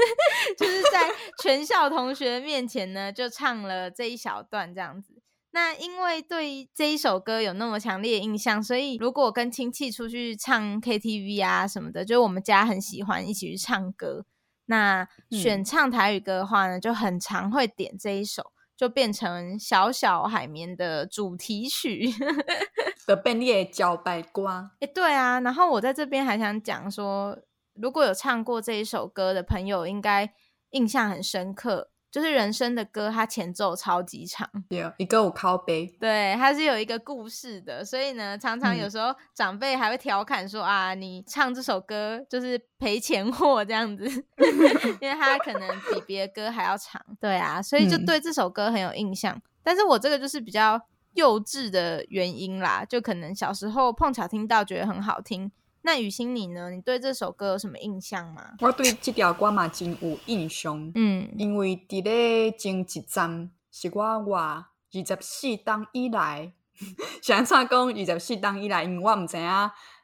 [0.59, 5.23] 就是在全校同学面前呢，就唱了这一小段这样子。
[5.53, 14.27] 那因为对这一首歌有那么强烈的印象，所以如果跟亲戚出去唱 KTV 啊什么的，就我们家很喜欢一起去唱歌。
[14.66, 18.51] 那选唱台语歌的话呢，就很常会点这一首。
[18.76, 22.10] 就变成小小海绵的主题曲，
[23.06, 24.72] 的变列茭白瓜。
[24.80, 27.38] 哎，对啊，然后我在这边还想讲说，
[27.74, 30.32] 如果有唱过这一首歌的朋友，应该
[30.70, 31.90] 印象很深刻。
[32.14, 44.07] 就是人生的歌，它前奏超级长，对，一个我靠背，对，它是有一个故事的，所以呢，常常有时候长辈还会调侃说、嗯、啊，你唱这首歌就是赔钱货这样子，
[45.03, 49.35] 因为它可能比别的歌还要长，对啊，所以就对这首歌很有印象。
[49.35, 50.81] 嗯、但是我这个就是比较
[51.14, 55.50] 幼稚的原因啦，就可能小时候碰巧听到觉得很好听。
[55.87, 56.70] 那雨欣你呢？
[56.70, 58.55] 你对这首歌有什么印象吗？
[58.61, 66.55] 我对这条歌嘛真有印象，嗯，因为伫咧前一站是我活二十四档以来，
[67.20, 69.47] 想唱讲二十四档以来，因为我毋知影，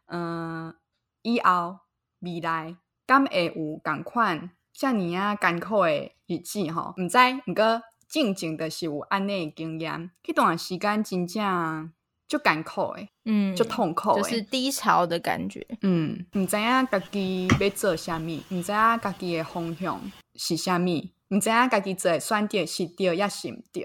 [0.06, 0.74] 嗯、呃，
[1.22, 1.78] 以后
[2.18, 7.16] 未来敢会有共款遮尔啊艰苦的日子吼，毋知，
[7.46, 11.90] 毋过静静的是有安尼的经验，迄段时间真正。
[12.30, 20.00] 就艰苦诶，嗯，就痛苦，就是低潮的感觉，嗯，毋知影家己要做啥物，毋知影家己诶方向
[20.36, 20.84] 是啥物，
[21.30, 23.82] 毋知影家己做诶选择是对抑是毋对，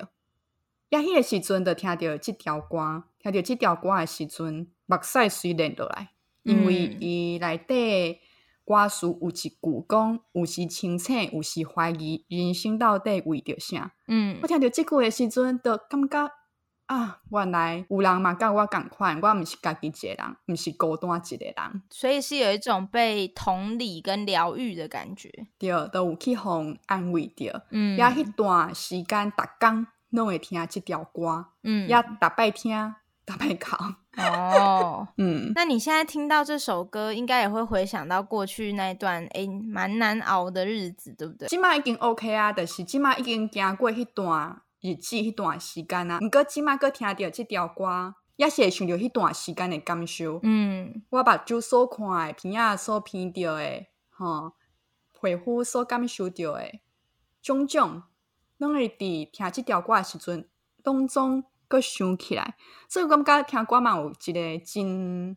[0.89, 6.11] 抑迄个时阵，就听着即条歌，听着即条歌诶时阵，目屎水流落来，
[6.43, 8.19] 因为伊内底
[8.63, 13.91] 歌词有一句讲，有时清醒，有时怀疑，人生到底为着啥？
[14.07, 16.31] 嗯，我听着即句诶时阵，就感觉。
[16.87, 32.93] 啊，原来有人嘛，跟我共款，我毋是家己一个人，毋是孤单一个人，所以是有一种被同理跟疗愈的感觉，对，都有去互安慰着，嗯，也迄段时间，逐工拢会听即条歌，嗯，也逐摆听，
[33.25, 33.75] 逐摆哭，
[34.21, 41.47] 哦， 嗯，那你现在听到这首歌，应该也会回想到过去那段诶，蛮、欸、难熬的日子，对不对？
[41.47, 44.61] 即马已经 OK 啊，但、就是即马已经经过迄段。
[44.85, 50.39] 日子迄段时间啊，毋过即马阁听着即条歌，也是会想着迄段时间的感受。
[50.43, 54.53] 嗯，我目睭所看诶，片仔所片着诶，吼，
[55.19, 56.81] 皮肤所感受着诶，
[57.41, 58.03] 种种，
[58.57, 60.47] 拢会伫听即条歌诶时阵
[60.83, 62.55] 当中阁想起来。
[62.87, 65.35] 所以我感觉听歌嘛有一个真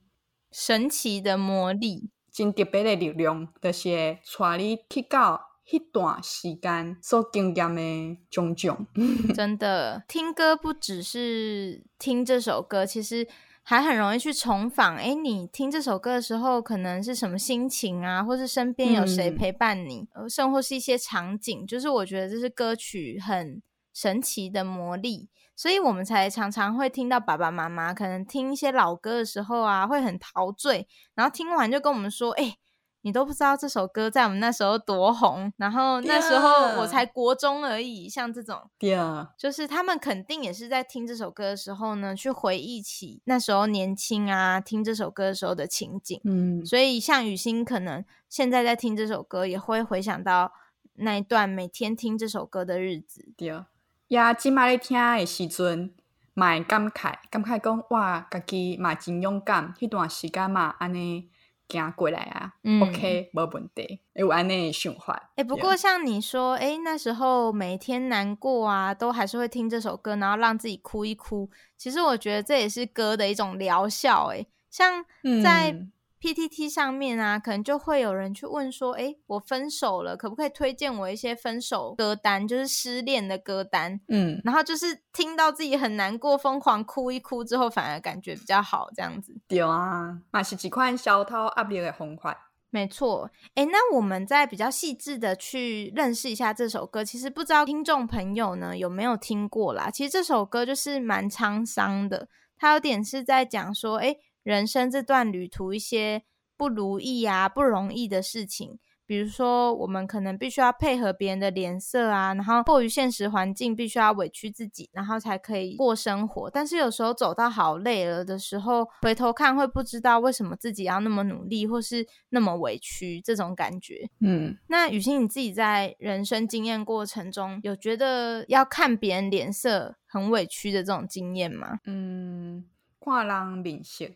[0.52, 5.47] 神奇的魔力，真特别的力量，就是会带你去到。
[5.70, 8.86] 一段时间所经验的种种，
[9.34, 13.28] 真的听歌不只是听这首歌，其实
[13.62, 14.96] 还很容易去重访。
[14.96, 18.24] 哎，你听这首歌的时候，可能是什么心情啊？
[18.24, 20.08] 或是身边有谁陪伴你？
[20.28, 25.28] 甚或是一些场景，就是我觉得这是歌曲很神奇的魔力。
[25.54, 32.58] 所以我们才常常会听到爸爸妈妈可能听一些老歌的时候啊，会很陶醉，然后听完就跟我们说：“哎、欸，
[33.02, 46.20] 你都不知道这首歌在我们那时候多红。”然后那时候我才国中而已，像这种，对啊，就是他们肯定也是在听这首歌的时候呢，去回忆起那时候年轻啊，听这首歌的时候的情景。
[46.24, 50.52] 嗯，所以像雨欣可能现在在听这首歌，也会回想到
[50.94, 53.32] 那一段每天听这首歌的日子。
[53.36, 53.68] 对啊。
[54.08, 55.94] 呀，即马咧听的时阵，
[56.32, 61.28] 嘛会感慨，感慨讲哇，家己嘛真勇敢，迄段时间嘛安尼
[61.68, 65.16] 行过来啊、嗯、，OK，无问题，有安内循环。
[65.36, 71.50] 哎、欸，不过像你说，哎、欸，那时候每天难过啊，都还是会听这首歌，然后让自己哭一哭。
[71.76, 74.32] 其实我觉得这也是歌的一种疗效。
[74.32, 75.04] 哎，像
[75.42, 75.76] 在。
[76.20, 89.32] 嗯 PTT 上面啊，可能就会有人去问说：“哎，我分手了，可不可以推荐我一些分手歌单，就是失恋的歌单？”嗯，然后就是听到自己很难过，疯狂哭一哭之后，反而感觉比较好，这样子。
[89.46, 92.36] 对啊，嘛是几款消涛压力的红款。
[92.70, 97.04] 没错，哎，那我们再比较细致的去认识一下这首歌。
[97.04, 99.88] 其实不知道听众朋友呢有没有听过啦？
[99.88, 102.28] 其实这首歌就是蛮沧桑的，
[102.58, 104.16] 它有点是在讲说，哎。
[104.48, 106.22] 人生这段旅途，一些
[106.56, 116.48] 不如意啊、不容易的事情，比如说我们可能必须要配合别人的脸色啊，然后迫于现实环境，必须要委屈自己，然后才可以过生活。
[116.48, 124.08] 但是有时候走到好累了的时候，回头看会不知道为什么自己要那么努力，或是那么委屈，这种感觉。
[124.20, 131.80] 嗯，那雨欣你自己在人生经验过程中，有觉得要看别人脸色很委屈的这种经验吗？
[131.84, 132.64] 嗯，
[132.98, 134.06] 跨人面色。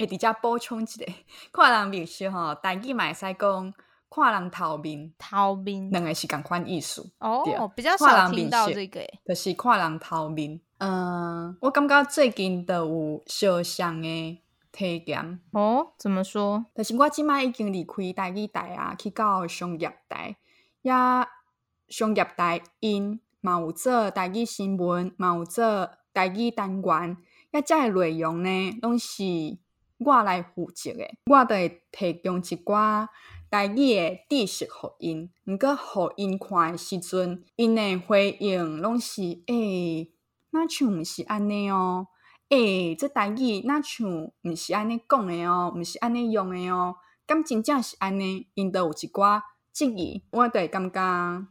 [0.00, 1.04] 会直接补充一下，
[1.52, 3.74] 看人面色吼，大语嘛会使讲
[4.08, 7.12] 看人头面，头面两个是共款意思。
[7.18, 10.60] 哦，对比较少听到这个，就是看人头面。
[10.78, 15.40] 嗯，我感觉最近都有相像诶体验。
[15.52, 16.64] 哦，怎么说？
[16.74, 20.36] 就是我即摆已经离开台语台啊，去到商业台，
[20.82, 20.92] 也
[21.88, 27.16] 商业台因嘛有做台语新闻，嘛有做台语单元，
[27.52, 29.22] 也遮个内容呢，拢是。
[30.04, 33.06] 我来负责诶，我着会提供一寡
[33.50, 40.10] 台语诶知识互因，毋过互因看诶时阵，因诶回应拢是诶，
[40.50, 42.06] 那像毋是安尼哦，
[42.48, 44.08] 诶，这代志那像
[44.42, 51.46] 毋是安尼讲诶哦，毋是安尼用诶哦，敢真正是安尼，因着有一寡质疑，我着会感觉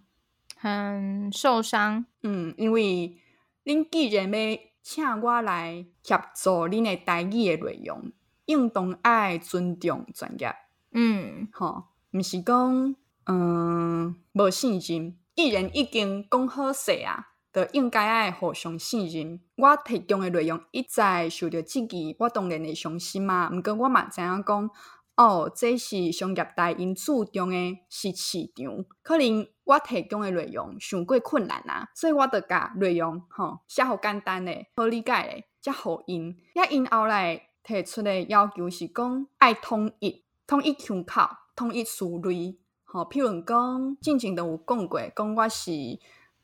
[0.57, 2.05] 很受伤。
[2.23, 3.17] 嗯，因为
[3.65, 8.11] 恁既然要请我来协助恁诶代志诶内容。
[8.49, 10.51] 应当爱尊重专业，
[10.91, 12.95] 嗯，吼，毋是讲，
[13.27, 15.15] 嗯，无信任。
[15.35, 19.39] 既然已经讲好势啊，就应该爱互相信任。
[19.55, 23.51] 我提供诶内容一再受到质疑，我当然会伤心嘛。
[23.53, 24.69] 毋过我嘛知影讲，
[25.15, 37.48] 哦，这是商业大因注重诶是市场，可能我提供诶内容太过困难啊，所以我着甲内容吼写好简单诶、好理解诶，才互因，也因后来。
[37.63, 42.57] 提出的要求是讲爱统一，统一腔口，统一思虑。
[42.83, 45.71] 吼，譬如讲，之前都有讲过，讲我是，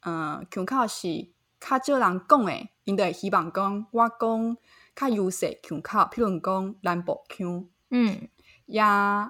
[0.01, 4.58] 嗯，腔口是较少人讲诶，因着希望讲我讲
[4.95, 7.67] 较优势腔口，譬如讲南部腔。
[7.89, 8.30] 嗯，
[8.67, 8.84] 也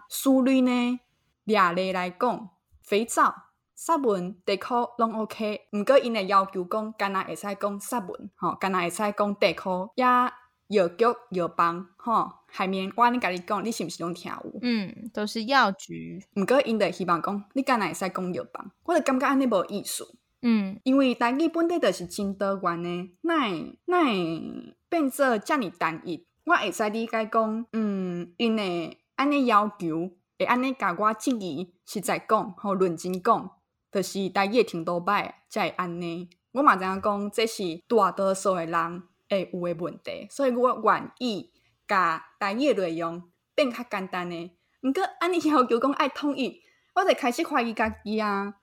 [0.10, 1.00] 思维呢，
[1.46, 2.50] 俩类来讲，
[2.82, 3.34] 肥皂、
[3.74, 10.06] 沙文、地壳拢 OK，毋过因诶要求讲，干那会使讲沙文，吼，干那会使讲地壳，也。
[10.68, 14.60] 药局、药房，吼，下面我安尼甲你讲，你是毋是拢听有？
[14.62, 16.24] 嗯，都是药局。
[16.36, 20.08] 毋过因着希望讲，你敢若会使讲药房，我着感觉安尼无意思。
[20.42, 26.26] 嗯，因为台语本地着是真多元诶，哪会哪会变做遮尔单一？
[26.46, 33.52] 我会使理解讲，嗯，因诶安尼要求，会安尼甲我质疑，实在讲，吼，认真讲，
[33.92, 36.30] 着、就是台语程度歹，才会安尼。
[36.52, 39.04] 我嘛知影讲，这是大多数诶人。
[39.36, 41.52] 会有诶问题，所以我愿意
[41.88, 44.56] 甲台语诶内容变较简单诶。
[44.82, 46.62] 毋过安尼要求讲爱统一，
[46.96, 48.56] 我就开始怀疑家己啊。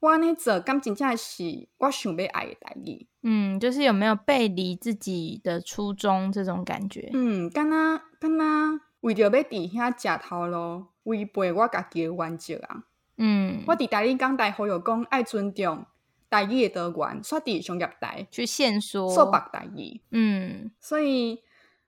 [0.00, 3.06] 我安尼做，敢真正是我想要爱诶代志？
[3.22, 7.10] 嗯，就是有没有背离自己的初衷这种感觉？
[7.14, 12.84] 嗯，敢若敢若为着要伫遐食头路，违背我家己诶原则啊。
[13.16, 15.86] 嗯，我伫台语讲大好友讲爱尊重。
[16.28, 20.00] 台语的多元，刷伫商业台去线索，说白台语。
[20.10, 21.42] 嗯，所以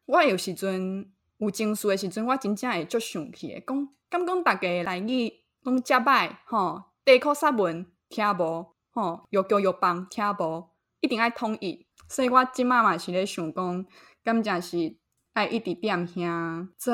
[0.06, 3.60] 我有时阵有情绪的时阵，我真正会足生气的。
[3.60, 5.32] 讲，敢讲大家台语
[5.62, 10.70] 拢遮歹，吼，地壳沙文听无，吼，药局药房听无，
[11.00, 11.86] 一定爱统一。
[12.08, 13.86] 所以我即马嘛是咧想讲，
[14.24, 14.96] 感觉是
[15.34, 16.92] 爱一直踮遐做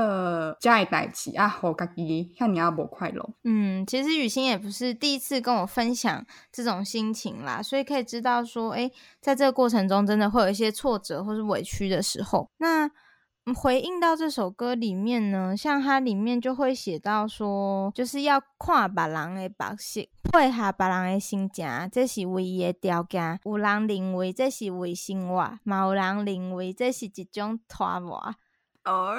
[0.61, 3.31] 遮的代志啊，互家己遐尔啊无快乐。
[3.45, 12.51] 嗯，其实雨欣也不是第一次跟我分享这种心情啦，所以可以知道说，诶，在这个过程中，真的会有一些挫折或是委屈的时候。
[12.59, 12.91] 那
[13.53, 20.01] 回应到这首歌里面呢，像它里面就会写到说，就是要看别人的目色，
[20.33, 23.39] 配合别人的心情，这是唯一的条件。
[23.45, 28.35] 有人认为这是为生活，嘛有人认为这是一种拖磨。
[28.85, 29.15] 哦，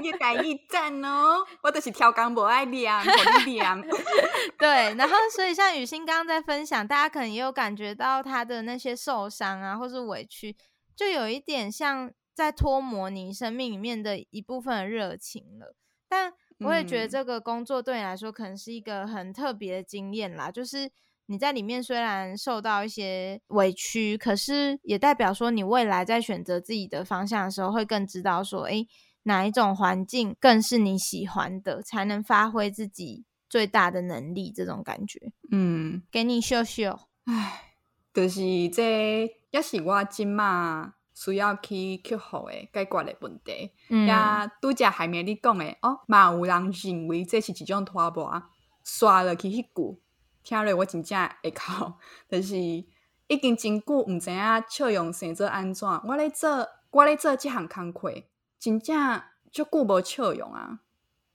[0.00, 3.88] 一改一赞哦，我都是挑工不爱念，不念。
[4.56, 10.56] 对，然后所以像雨欣刚刚在分享，大家可能也有感觉到他的那些受伤啊，或是委屈，
[10.94, 12.08] 就有一点像。
[12.40, 15.76] 在脱模你生命里面的一部分的热情了，
[16.08, 20.50] 但我也觉得这个工作对你来说可能是一个很特别的经验啦。
[20.50, 20.90] 就是
[21.26, 28.88] 你在里面虽然受到一些委屈，可是也代表说你未来在选择自己的方向的时候，会更知道说，诶，
[29.24, 34.50] 哪一种环境更是你喜欢的，才能发挥自己最大的能力。
[34.50, 37.00] 这种感觉，嗯，给你秀秀。
[37.26, 37.74] 唉，
[38.14, 40.94] 就是这也是我今嘛。
[41.22, 44.14] 需要去克服诶解决诶问题，嗯、也
[44.62, 48.42] 拄则海面你讲诶哦，嘛有人认为这是一种拖磨，
[48.82, 50.00] 刷落去迄句，
[50.42, 51.92] 听落我真正会哭，
[52.26, 58.10] 但、就是已经真久毋知影笑容生做安怎，我咧做我咧做即项工课，
[58.58, 60.80] 真正足久无笑容啊，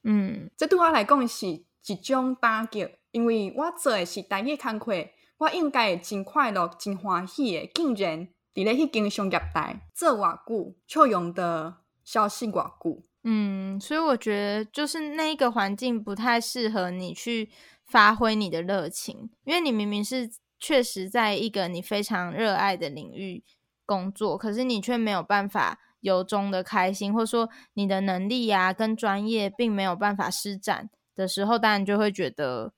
[0.04, 4.94] 嗯，这对我来讲是一种打击，因为我做诶是台语工课，
[5.38, 8.28] 我应该会真快乐、真欢喜诶，竟然。
[8.56, 11.76] 伫咧迄间商业台做偌久，笑容的
[12.06, 13.04] 消息偌久。
[13.24, 17.50] 嗯，所以我觉得就是那一个环境不太适合你去
[17.84, 23.44] 发挥你的热情，因为你明明是确实在一个你非常热爱的领域
[23.86, 32.72] 工作，可是你却没有办法由衷的开心，或者说你的能力啊跟专业并没有办法施展的时候，当然就会觉得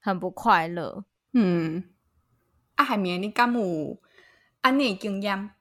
[0.00, 1.04] 很不快乐。
[1.34, 1.84] 嗯，
[2.74, 4.00] 啊，海绵，你敢有？
[4.62, 5.52] 安尼经验，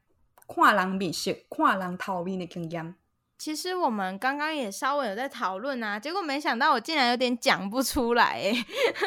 [0.45, 2.95] 看人面色，看人头面诶经验。
[3.39, 8.53] 其实我们刚刚也稍微有在讨论啊，结果没想到我竟然有点讲不出来，哎，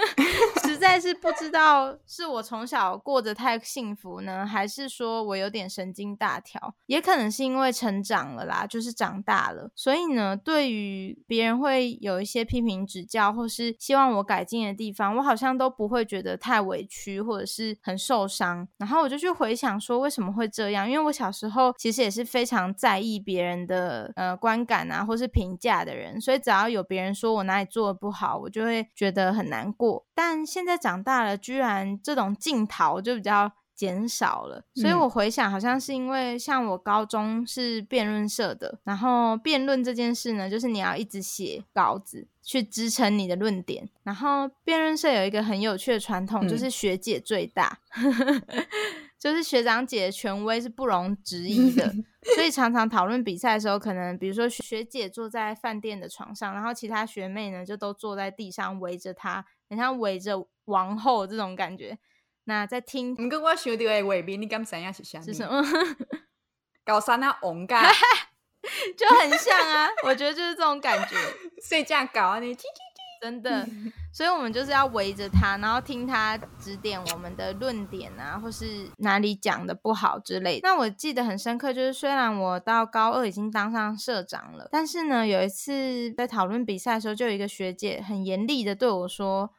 [0.64, 18.66] 实在是不知道是我从小过得太幸福呢，还是说我有点神经大条，也可能是因为成长了啦，就是长大了，所以呢，对于别人会有一些批评指教或是希望我改进的地方，我好像都不会觉得太委屈或者是很受伤。
[18.78, 24.10] 然后我就去回想说为什么会这样，因为我小时候其实也是非常在意别人的。
[24.22, 30.06] 呃，观感啊，或是评价的人，所以只要有别人说我哪里做的不好，我就会觉得很难过。
[30.14, 34.64] 但现在长大了，居然这种镜头就比较减少了。
[34.76, 43.88] 所以我回想，好像是因为像我高中是辩论社的，然后辩论这件事呢，就是你要一直写稿子去支撑你的论点。
[44.04, 47.80] 然后辩论社有一个很有趣的传统，就是学姐最大。
[47.96, 48.42] 嗯
[49.22, 51.84] 就是学长姐的权威是不容置疑的，
[52.34, 61.96] 所以常常讨论比赛的时候，可能比如说学姐坐在饭店的床上，然后其他学妹呢就都坐在地上围着她，很像围着王后这种感觉。
[62.46, 65.20] 那在听，不过我想到的画面，你敢知影是啥？
[65.22, 65.62] 是什么？
[66.84, 67.80] 高山啊，王家
[68.98, 71.16] 就很像啊，我觉得就是这种感觉。
[71.62, 72.52] 睡觉搞啊，你
[73.22, 73.64] 真的。
[74.12, 80.68] 所以，我们就是要围着他，然后听他指点我们的论点啊，或是哪里讲的不好之类的。
[80.68, 89.52] 那我记得很深刻，就是虽然我到高二已经当上社长了，但是呢，有一次在讨论比赛的时候，就有一个学姐很严厉的对我说：“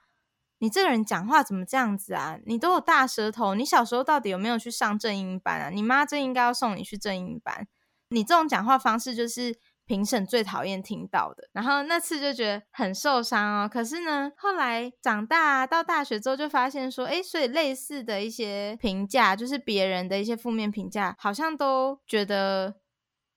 [0.59, 2.38] 你这个人讲话怎么这样子啊？
[2.45, 5.70] 你都有大舌头，你小时候到底有没有去上正音班啊？
[5.70, 7.66] 你妈真应该要送你去正音班。
[8.09, 9.57] 你这种讲话方式就是。”
[9.93, 13.69] 评审最讨厌听到的，然后那次就觉得很受伤哦。
[13.71, 22.77] 可是呢，后来长大到大学之后，就发现说，哎，所以类似的一些评价，就是别人的一些负面评价，好像都觉得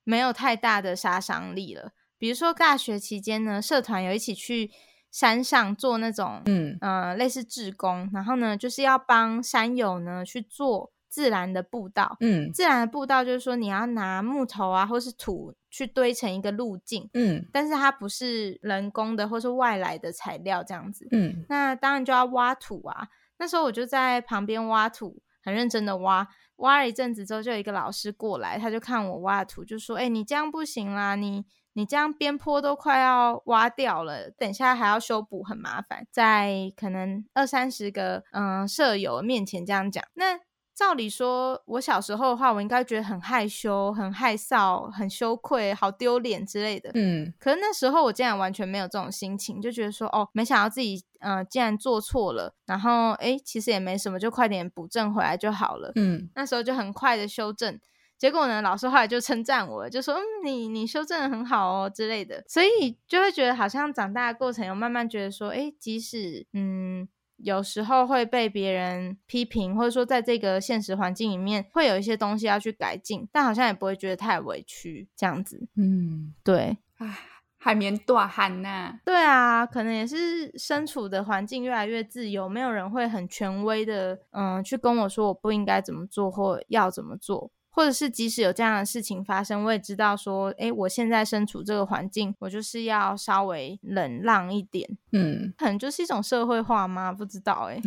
[0.03, 1.91] 没有太大的杀伤力了。
[2.17, 4.71] 比如说大学期间呢，社团有一起去
[5.13, 10.91] 山上做那种，嗯呃，类似志工，然后呢，就是要帮山友呢去做。
[11.09, 23.07] 自然的步道，嗯，自然的步道就是说你要拿木头啊，或是土去堆成一个路径，嗯，但是它不是人工的或是外来的材料这样子，嗯，那当然就要挖土啊。
[23.37, 40.41] 那时候我就在旁边挖土，很认真的挖，挖了一阵子之后，就有一个老师过来，他就看我挖的土，就说：“欸，你这样不行啦，你你这样边坡都快要挖掉了，等一下还要修补，很麻烦。”在可能二三十个嗯舍友面前这样讲，那。
[40.77, 46.91] 照理说，我小时候的话，我应该觉得很害羞、很害臊、很羞愧、好丢脸之类的。
[46.93, 55.93] 嗯，可是那时候我竟然完全没有这种心情，就觉得说，哦，没想到自己，嗯、呃，竟然做错了，然后，哎，其实也没什么，就快点补正回来就好了。
[55.95, 57.81] 嗯，那时候就很快的修正，
[58.19, 67.09] 结果呢，老师后来就称赞我，就说，嗯，你你修正的很好哦之类的，所以就会觉得好像长大的过程有慢慢觉得说，哎，即使，嗯。
[67.37, 75.69] 有时候会被别人批评，或者说在这个现实环境里面会有一些东西要去改进，但好像也不会觉得太委屈这样子。
[75.77, 77.19] 嗯，对，唉，
[77.59, 78.99] 海绵大汉呐。
[79.05, 87.51] 对啊，可能也是身处的环境越来越自由，没有人会很权威的，嗯，去跟我说我不应该怎么做或要怎么做。
[87.77, 97.13] 或者是即使有这样的事情发生，我也知道说，哎，我现在身处这个环境，我就是要稍微忍让一点，嗯，可能就是一种社会化吗？
[97.13, 97.79] 不知道哎，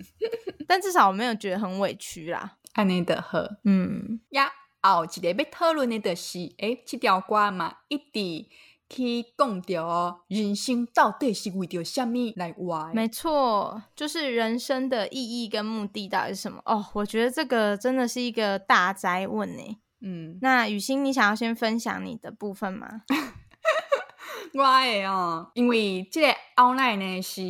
[0.66, 2.56] 但至少我没有觉得很委屈啦。
[2.72, 8.48] 安尼的好，嗯呀，后一个要讨论的就是，哎，这条歌嘛，一直。
[8.88, 12.90] 去讲着哦，人生到底是为着什么来活？
[12.94, 16.60] 没错，就是人生的意义跟目的到底是什么？
[16.64, 19.78] 哦，我觉得这个真的是一个大哉问呢。
[20.00, 22.86] 嗯，那雨欣，你想要先分享你的部分吗？
[24.54, 27.42] 我的哦，因为这个后来呢是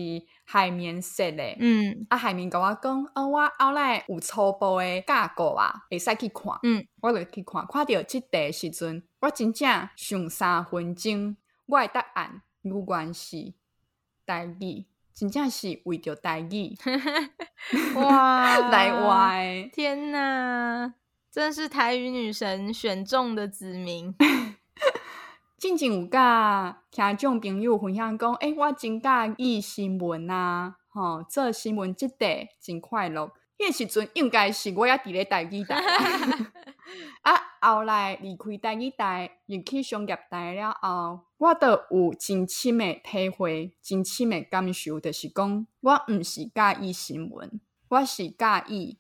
[0.45, 13.53] 海绵色的，嗯，啊海绵跟我讲，哦，我后来有初步的架构啊，会使去看，嗯，我就去看，看到这题时阵，我真正上三分钟，我的答案如果是
[14.25, 16.77] 台语，真正是为着台语，
[17.97, 20.95] 哇，来活的，天哪，
[21.31, 24.15] 真是台语女神选中的子民。
[25.59, 29.09] 之前有甲听众朋友分享讲，诶、欸，我真介
[29.39, 33.33] 意新闻啊，吼，做新闻即块真快乐。
[33.59, 35.77] 迄个时阵应该是我也伫咧台语台，
[37.23, 48.99] 啊，后来离开台语台，入去商业台了后，我都有真深的体会，真深的感受，就是讲，我毋是介意新闻，我是介意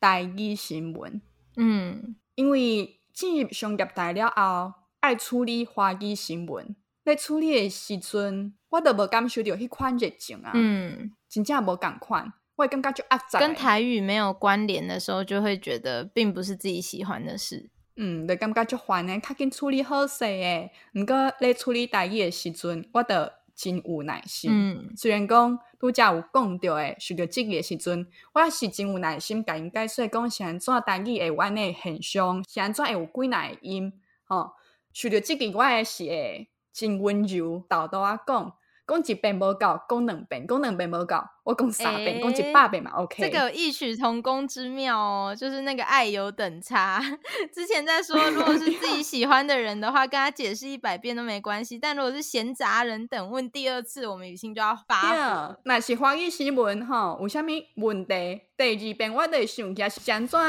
[0.00, 1.20] 台语新闻。
[1.56, 4.74] 嗯，因为进入商业台了后。
[5.00, 10.50] 爱处理华语新闻，在处理的时阵，我都无感受到迄款热情啊。
[10.52, 13.38] 嗯，真正无共款，我会感觉就压榨。
[13.38, 17.70] 跟台语没有关联的时候，就会觉得并不是自己喜欢的事。
[17.94, 20.70] 嗯，就感觉就烦诶，较紧处理好势诶。
[20.94, 23.14] 毋过咧处理台语的时阵，我都
[23.54, 24.50] 真有耐心。
[24.52, 33.92] 嗯，虽然讲拄则有讲到诶，受到质疑的时阵，我也是真有耐心，甲因解释讲是安怎台语会有安尼现象，是安怎会有几若个音，
[34.24, 34.50] 吼。
[34.92, 38.52] 受到这个，我也是会真温柔，豆豆啊讲，
[38.88, 43.22] 讲一遍无够，讲两遍，讲两遍无够，我讲三遍，讲、欸、一百遍嘛，OK。
[43.22, 46.98] 这个有异曲同工之妙哦，就是那个爱有等差。
[47.54, 55.54] 之前在说，如果是自己喜欢的人的话，跟他解释一百遍都没关系， 但如果是闲杂人等问第二次，我们雨欣就要发。
[55.64, 58.40] 那是华语新闻吼，有啥物问题？
[58.56, 60.40] 第二遍我得想起来是安怎。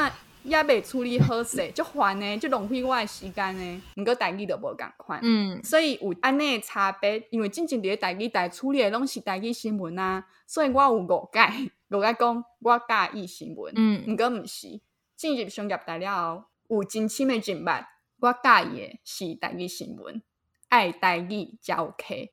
[0.42, 3.82] 也未处理好势，就烦呢，就浪费我的时间呢。
[3.96, 7.22] 毋过代志都无共款，嗯，所以有安尼的差别。
[7.30, 14.80] 因为真正伫咧代志台处理的拢是代志新闻啊，所以我有误解， 误解讲我介意新闻，嗯，毋过毋是
[15.16, 17.84] 进入商业台了后，有真深的认捌，
[18.20, 20.22] 我介意的是代志新闻，
[20.68, 22.32] 爱台语才 OK。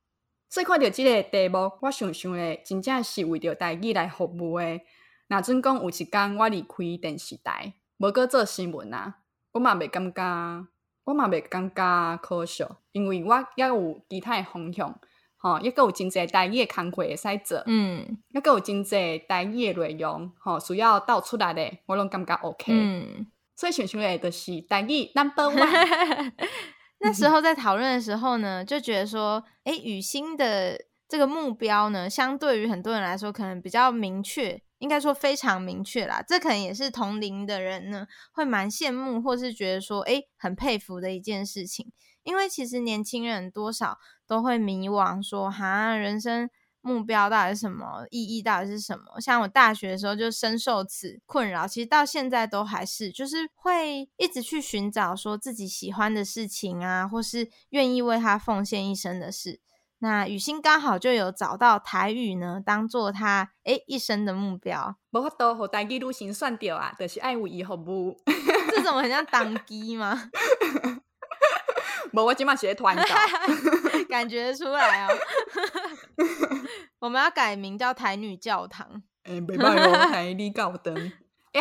[0.49, 4.79] 所以看到即个题目，我想想咧，真正是为着代志来服务的。
[5.27, 7.73] 若准讲有一天我离开电视台。
[7.97, 9.15] 无搁做新闻啊，
[9.53, 10.67] 我嘛袂感觉，
[11.05, 14.99] 我嘛袂感觉可惜，因为我抑有其他诶方向，
[15.37, 26.33] 吼，抑搁有真侪台语诶工课会使做，嗯，抑搁有真侪台语诶内容，吼，需要倒出来诶，我拢感觉 OK，嗯，所以想想诶，就是台语 number one。
[26.99, 34.61] 那时候在讨论的时候呢，就觉得说，诶、欸，雨欣的这个目标呢，相对于很多人来说，可能比较明确。
[34.79, 41.91] 应该说非常明确啦，这可能也是同龄的人呢会蛮羡慕，或是觉得说，诶，很佩服的一件事情。
[42.23, 43.97] 因为其实年轻人多少
[44.27, 46.49] 都会迷惘，说，哈，人生
[46.81, 48.05] 目标到底是什么？
[48.11, 49.19] 意义到底是什么？
[49.21, 59.61] 像我大学的时候就深受此困扰，其实到现在都还是，就是会一直去寻找说自己喜欢的事情啊，或是愿意为他奉献一生的事。
[59.99, 64.95] 那雨欣刚好就有找到台语呢，当做他诶一生的目标。
[65.11, 68.15] 无法度，互台语女神选掉啊，就是爱为伊服务。
[68.71, 70.29] 这种很像当机吗？
[72.13, 73.17] 无，我今麦是咧团长，
[74.07, 75.17] 感觉出来哦。
[76.99, 79.01] 我们要改名叫台女教堂。
[79.23, 80.93] 诶、欸，袂歹哦，台女教堂。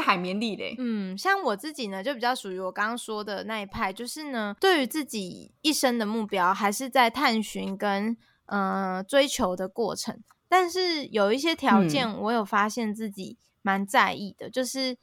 [0.01, 0.75] 海绵力嘞。
[0.79, 8.17] 嗯，像我自己呢，就比较属于我刚刚说的那一派，就是呢，对于自己一生的目标，还是在探寻跟
[8.47, 10.23] 呃追求的过程。
[10.49, 14.97] 但是有一些条件，我有发现自己蛮在意的，嗯、就是。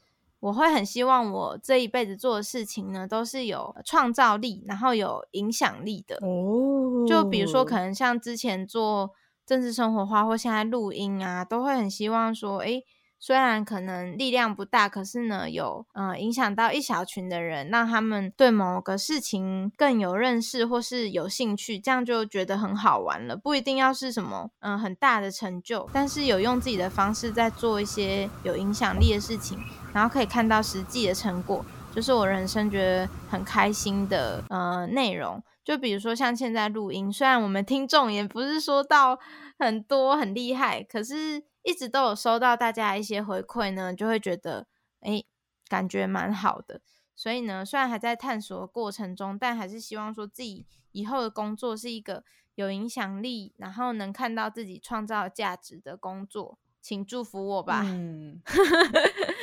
[0.43, 6.17] 我会很希望我这一辈子做的事情呢，都是有创造力，然后有影响力的。
[6.17, 9.11] 哦，就比如说，可能像之前做
[9.45, 12.83] 政治生活化，或现在录音啊，都会很希望说，诶。
[13.25, 23.37] 虽然可能力量不大，可是呢，有呃影响到一小群的人，让他们对某个事情更有认识或是有兴趣，这样就觉得很好玩了。
[23.37, 29.57] 不一定要是什么嗯、很大的成就，但是有用自己的方式在做一些有影响力的事情，
[29.93, 31.65] 然后可以看到实际的成果，
[31.95, 35.41] 就是我人生觉得很开心的呃内容。
[35.63, 39.17] 就比如说像现在录音，虽然我们听众也不是说到
[39.57, 41.45] 很多很厉害，可是。
[41.63, 44.67] 一直都有收到大家一些回馈呢，就会觉得
[45.01, 45.25] 诶，
[45.67, 46.81] 感觉蛮好的。
[47.15, 52.23] 所以呢，虽然还在探索的过程中，但还是希望说自己以后的工作是一个
[52.55, 56.57] 有影响力，然后能看到自己创造价值的工作。
[56.81, 57.81] 请祝福我吧。
[57.85, 58.41] 嗯，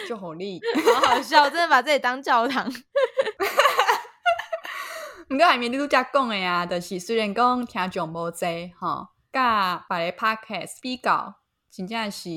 [0.07, 2.71] 就好利，好好笑，真的把自己当教堂。
[5.27, 11.40] 不过还没录加讲的呀，就是虽然讲听众无济哈，甲别个 podcast 比较。
[11.71, 12.29] 真正是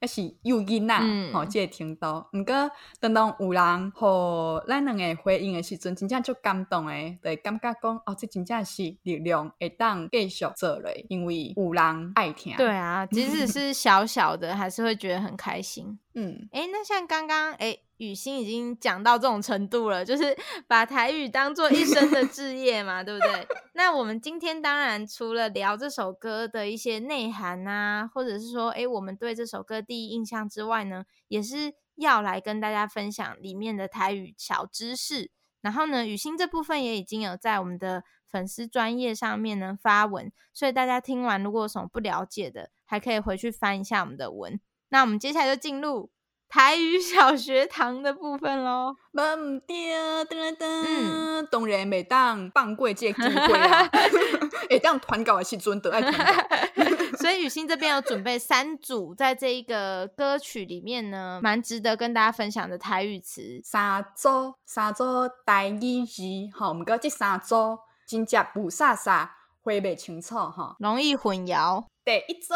[0.00, 0.94] 还是有囡仔，
[1.32, 2.28] 吼、嗯，这个听到。
[2.32, 12.56] 毋过，当当有人互咱两个回应的时阵，真正足感动诶，对，感觉讲哦，这真正是力量，会当继续做落，因为有人爱听。
[12.56, 15.98] 对啊，即使是小小的，还是会觉得很开心。
[16.14, 17.72] 嗯，诶、欸，那像刚刚诶。
[17.72, 20.36] 欸雨欣已经讲到这种程度了，就是
[20.66, 23.46] 把台语当做一生的 志业嘛，对不对？
[23.74, 35.30] 那我们今天当然除了聊这首歌的一些内涵啊，或者是说，诶，我们对这首歌第一印象之外呢，也是要来跟大家分享里面的台语小知识。
[35.60, 44.60] 然后呢，雨欣这部分也已经有在我们的粉丝专业上面呢发文，所以大家听完如果有什么不了解的，还可以回去翻一下我们的文。
[44.88, 46.10] 那我们接下来就进入。
[46.52, 49.74] 台语小学堂的部分喽，唔对，
[50.26, 53.88] 噔噔，当然每当放过这个机会啊！
[54.68, 57.16] 会当团购的时阵都爱团购。
[57.16, 63.62] 所以雨欣这边有准备三组，在这一个歌曲里面呢，蛮值得跟大家分享的台语词。
[63.64, 65.04] 三组，三组
[65.46, 66.22] 台语字，
[66.52, 69.26] 吼，毋过这三组真正雾煞煞，
[69.62, 71.82] 会袂清楚，吼，容易混淆。
[72.04, 72.52] 第一组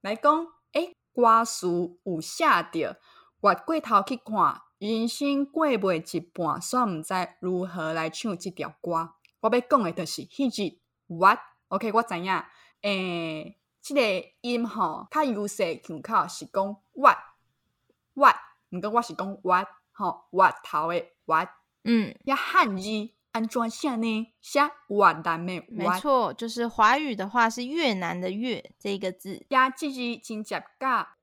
[0.00, 1.68] 来讲，诶、欸，歌词
[2.04, 2.96] 有写着。
[3.44, 9.12] 我过头去看，人生过未一半，煞毋知如何来唱这条歌。
[9.40, 12.32] 我要讲的就是迄句 What，OK，、我知影。
[12.80, 18.36] 诶、欸，这个音吼，较优势腔口是讲 What，What，
[18.70, 21.50] 毋过我是讲 What，吼，What 头的 What，
[21.82, 24.32] 嗯，要汉字安怎写呢？
[24.40, 29.44] 写越南的 What，没错，就是华语的话是越南的越这个字。
[29.50, 31.16] 呀，这字真接甲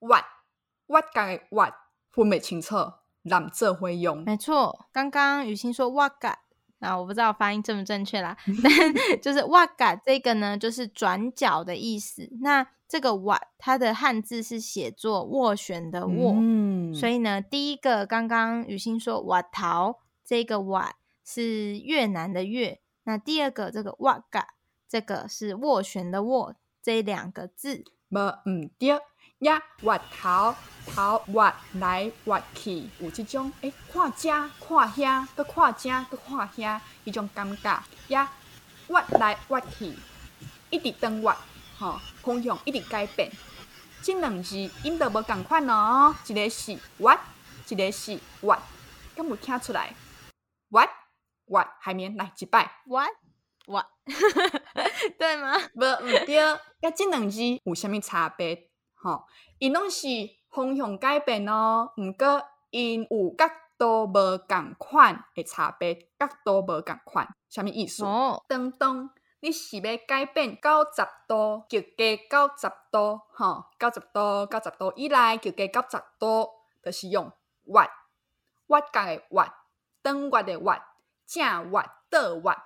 [0.00, 0.24] What。
[0.88, 1.66] 我甲的我
[2.10, 2.74] 分不清楚，
[3.22, 4.24] 难做会用。
[4.24, 6.40] 没错，刚刚雨欣说我甲，
[6.78, 8.36] 那我不知道发音正不正确啦。
[8.62, 8.72] 但
[9.22, 12.28] 就是我甲这个呢，就是转角的意思。
[12.40, 24.48] 那这个瓦它的汉字是写作斡旋的斡，嗯、所以呢，第一个刚刚雨欣说我头这个瓦是越南的越，那第二个这个我甲
[24.88, 28.98] 这个是斡旋的斡，这两个字无毋对。
[29.40, 30.54] 呀，挖头
[30.86, 37.82] 头挖来挖去，有这种诶，看遮看遐，搁看遮搁看遐，迄种感觉。
[38.08, 38.32] 呀，
[38.88, 39.94] 挖来挖去，
[40.70, 41.36] 一直转挖，
[41.78, 43.30] 吼，方向一直改变。
[44.02, 47.16] 即两字音都无共款哦，一个是挖，
[47.68, 48.58] 一个是挖，
[49.14, 49.94] 敢有听出来？
[50.70, 50.84] 挖
[51.46, 53.06] 挖，海绵来一摆，挖
[53.66, 53.86] 挖，
[55.16, 55.56] 对吗？
[55.74, 56.36] 无毋对，
[56.80, 58.67] 甲即两字有啥物差别？
[59.00, 59.24] 吼，
[59.58, 60.06] 因拢是
[60.50, 68.04] 方向改变哦，毋过因有角度无共款诶差别，角度无共款，啥物意思？
[68.04, 69.08] 哦，当当
[69.40, 76.48] 你是要改变九十度，就加九十度，吼，九十度，九十度以内就加九十度，
[76.82, 77.30] 就是用
[77.66, 77.88] 弯，
[78.66, 79.48] 弯角的弯，
[80.02, 80.82] 等弯的弯，
[81.24, 82.56] 正弯倒弯，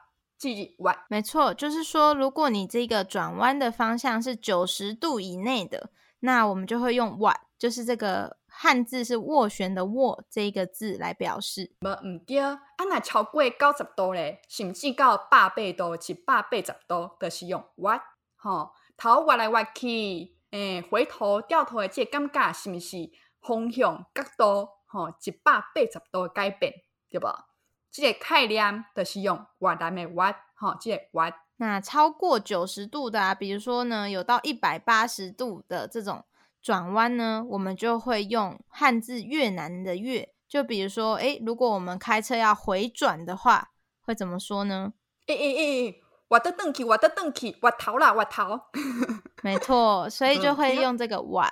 [0.78, 0.98] 弯。
[1.08, 5.90] 没错，就是说，如果你这个转弯的方向是九十度以内的。
[6.24, 11.72] 那我们就会用 “what”，就是这个汉字是斡旋的“斡”这一个字来表示。
[11.80, 12.58] 无毋对，啊
[12.88, 18.00] 那超过九十度咧，甚至到百度、一百八十度，就是用 “what”。
[18.36, 19.88] 吼，头挖来挖去，
[20.52, 23.10] 诶、欸，回头掉头的这个感觉是毋是
[23.40, 24.68] 方向角度？
[24.86, 26.72] 吼一百八十度的改变，
[27.10, 27.26] 对不？
[27.90, 31.34] 这个概念就是用越南的越，吼，这个越。
[31.62, 36.24] 那超过九十度的啊，比如说呢，有到一百八十度的这种
[36.60, 40.28] 转弯呢，我们就会用汉字越南的越。
[40.48, 44.92] 就比如说，哎，如果我们开车要回转的话，会怎么说呢？
[45.28, 48.68] 诶诶诶，我的登起，我的登起，我逃啦，我逃。
[49.44, 51.44] 没错，所以就会用这个我。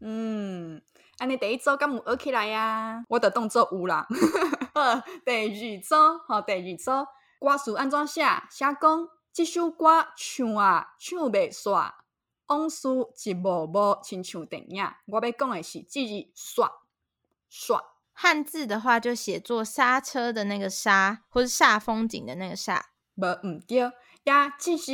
[0.00, 0.80] 嗯，
[1.18, 3.04] 安尼第一周敢有学起来呀？
[3.08, 4.06] 我的动作有啦。
[5.26, 7.04] 第二周，好，第二周，
[7.40, 8.22] 歌词安怎写？
[8.48, 11.92] 写讲这首歌唱啊唱袂煞，
[12.46, 12.88] 往事
[13.24, 14.84] 一幕幕，亲像电影。
[15.06, 16.70] 我要讲的是即字煞
[17.50, 17.80] 煞。
[18.12, 22.80] 汉字的话，就写作刹车的那个刹，或是煞风景的那个煞。
[23.14, 23.92] 无毋对，
[24.24, 24.92] 呀，即字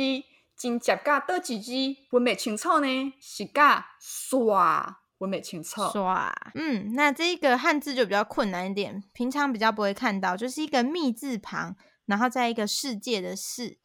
[0.55, 1.71] 真接甲倒一字，
[2.11, 5.81] 分袂清楚呢，是甲煞，分袂清楚。
[5.81, 11.75] 煞，嗯，那这个汉字就比较困难一点，平常比较不会看到，就是一个密字旁，
[12.05, 13.79] 然后再一个世界的世。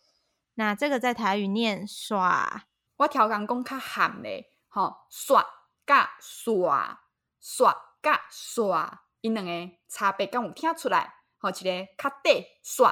[0.61, 2.65] 那这个在台语念煞，
[2.99, 5.43] 我调工讲较含嘞，吼，煞
[5.87, 6.99] 甲煞，
[7.43, 8.99] 煞甲煞。
[9.23, 9.51] 因两个
[9.89, 11.15] 差别敢有听出来？
[11.39, 12.85] 吼，一个较短煞，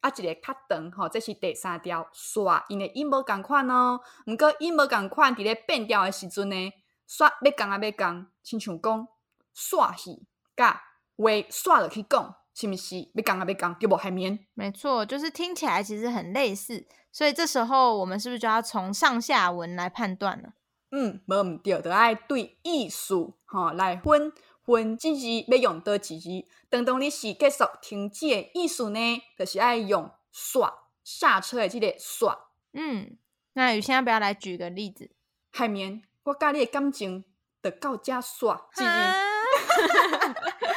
[0.00, 3.98] 啊，一个较长，吼，这是第三条煞，因为音无共款哦。
[4.26, 6.72] 毋过音无共款，伫咧变调的时阵呢，
[7.08, 9.08] 煞要共啊要共，亲像讲
[9.56, 10.72] 煞戏，甲
[11.16, 14.38] 话煞落去讲，是不是要讲啊要共，就无海绵。
[14.54, 20.54] 没错，就是听起来其实很类似，所以这时候我们是不是就要从上下文来判断了？
[20.90, 24.32] 嗯，无毋对，就爱对意思吼来分。
[24.66, 26.28] 分几字要用多几字，
[26.70, 30.72] 等同你是结束停止的意思呢，就是爱用煞
[31.04, 32.34] 刹车的这个煞。
[32.72, 33.18] 嗯，
[33.52, 35.10] 那雨欣要不要来举个例子？
[35.50, 37.26] 海绵，我甲你的感情
[37.62, 38.88] 就到这煞，几字？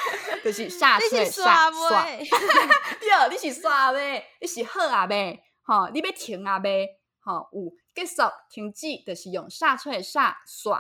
[0.48, 2.06] 就是刹车的刹煞。
[3.00, 6.88] 对，你是煞呗，你是好啊呗，吼，你要停啊呗，
[7.20, 10.72] 吼，有结束停止，就是用刹车的刹煞。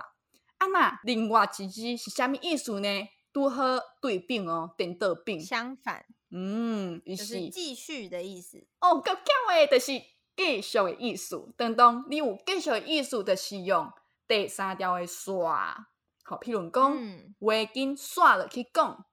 [0.58, 3.10] 啊那另外一支是啥物意思呢？
[3.34, 3.62] 拄好
[4.02, 5.38] 对柄哦，颠倒病。
[5.42, 8.66] 相反，嗯，就是继续的意思。
[8.80, 10.02] 哦，够巧诶，就是
[10.38, 11.54] 继续的意思。
[11.58, 13.92] 当当你有继续的意思，就是用
[14.26, 15.74] 第三条的煞。
[16.24, 16.98] 好，譬如讲，
[17.40, 19.06] 话紧煞了去讲，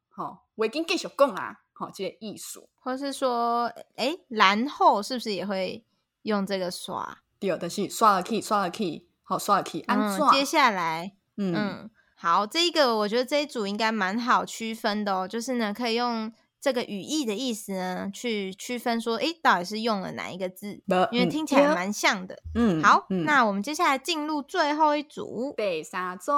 [0.57, 2.69] 好，话紧继续讲啊，好，这个艺术。
[2.81, 5.85] 或是说，诶，然后是不是也会
[6.23, 7.19] 用这个刷？
[7.39, 9.81] 对，就是刷了去，煞了去，好，刷了去。
[9.81, 10.29] 安怎？
[10.31, 11.15] 接下来。
[11.37, 20.81] 嗯，嗯，好，这一个我觉得这一组应该蛮好区分的哦，就是呢，可以用这个语义的意思呢去区分说，诶，到底是用了哪一个字？
[21.11, 22.39] 因为听起来蛮像的。
[22.55, 26.33] 嗯，好，嗯、那我们接下来进入最后一组，第三组，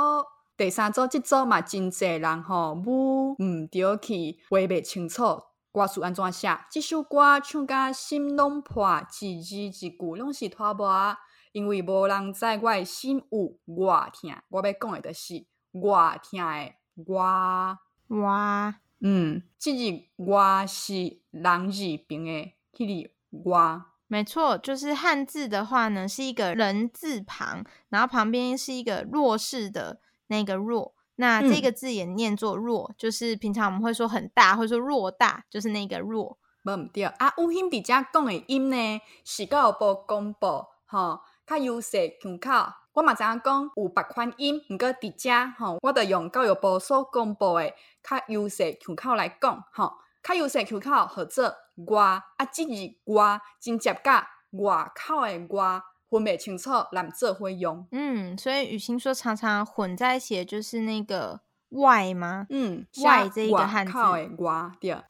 [0.56, 5.22] 第三组这组嘛，真济人吼，母唔对去，话袂清楚，
[5.70, 6.48] 歌词安怎写？
[6.70, 11.16] 这首歌唱甲心拢破，一字一句拢是拖磨。
[11.52, 15.34] 因为无人知我的心有偌疼，我要讲的就是
[15.72, 16.74] 偌痛的
[17.06, 17.78] 我。
[18.08, 23.84] 我，嗯，这字我是人字边的迄个我。
[24.06, 30.94] 没错，就是汉字的话呢，是一个人字旁，然后旁边是一个弱势的那个弱。
[31.16, 36.38] 那这个字也念作弱，嗯、就是平常我们会说很大，或者说偌大，就是那个弱。
[36.62, 41.20] 无毋对啊，有兴比较讲的音呢，是教育部公布吼。
[41.46, 47.72] 较优势腔口，我嘛知影讲有别款音，毋过伫遮吼，我着用教育部所公布诶
[48.02, 49.92] 较优势腔口来讲吼，
[50.24, 51.56] 较优势腔口或者
[51.86, 57.86] 外啊，即字外真接甲外口诶外分袂清楚，难做会用。
[57.90, 61.40] 嗯，所以雨欣说常常混在一起，就是那个
[61.70, 62.46] 外吗？
[62.50, 63.92] 嗯，外这一个汉字。
[63.92, 65.04] 口诶外对啊。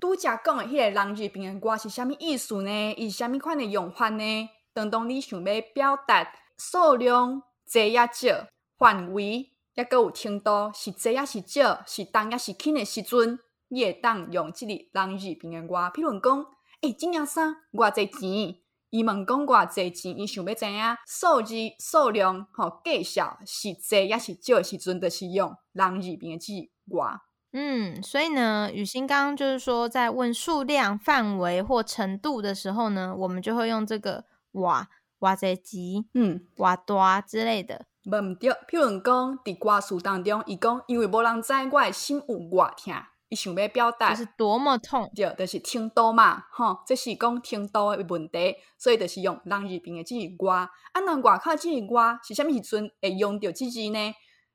[0.00, 2.94] 拄则讲诶迄个人字边诶外是啥物意思呢？
[2.96, 4.48] 伊是啥物款诶用法呢？
[4.72, 6.26] 当当你想要表达
[6.58, 8.46] 数量侪也少，
[8.76, 9.24] 范围
[9.74, 15.82] 抑阁有程度是侪也是少，是重也是轻诶时阵，你会当用即个人字边诶外。
[15.94, 16.38] 譬如讲，
[16.82, 18.56] 诶、欸，这件衫偌侪钱？
[18.94, 20.16] 伊问讲偌侪钱？
[20.16, 26.52] 伊想要知影数字数量吼，计数是侪抑是少诶时阵，就是用人字边诶字
[26.94, 27.18] 外。
[27.52, 34.26] 嗯，所以呢，雨欣刚刚就是说，在问数量、范围或程度的时候呢，我们就会用这个。
[34.52, 34.88] 哇
[35.18, 38.50] 哇这级，嗯，哇多之类的，无毋对。
[38.68, 42.94] 譬如讲，伫歌词当中，伊讲，因为无人知我的心有偌痛，
[43.28, 50.50] 伊想要表达就是多么痛，对，就是听多嘛，吼，这是讲听多的问题，所以就是用人字边的即个我。
[50.50, 50.70] 啊，
[51.04, 54.14] 那外口即个我是啥物时阵会用到这字呢？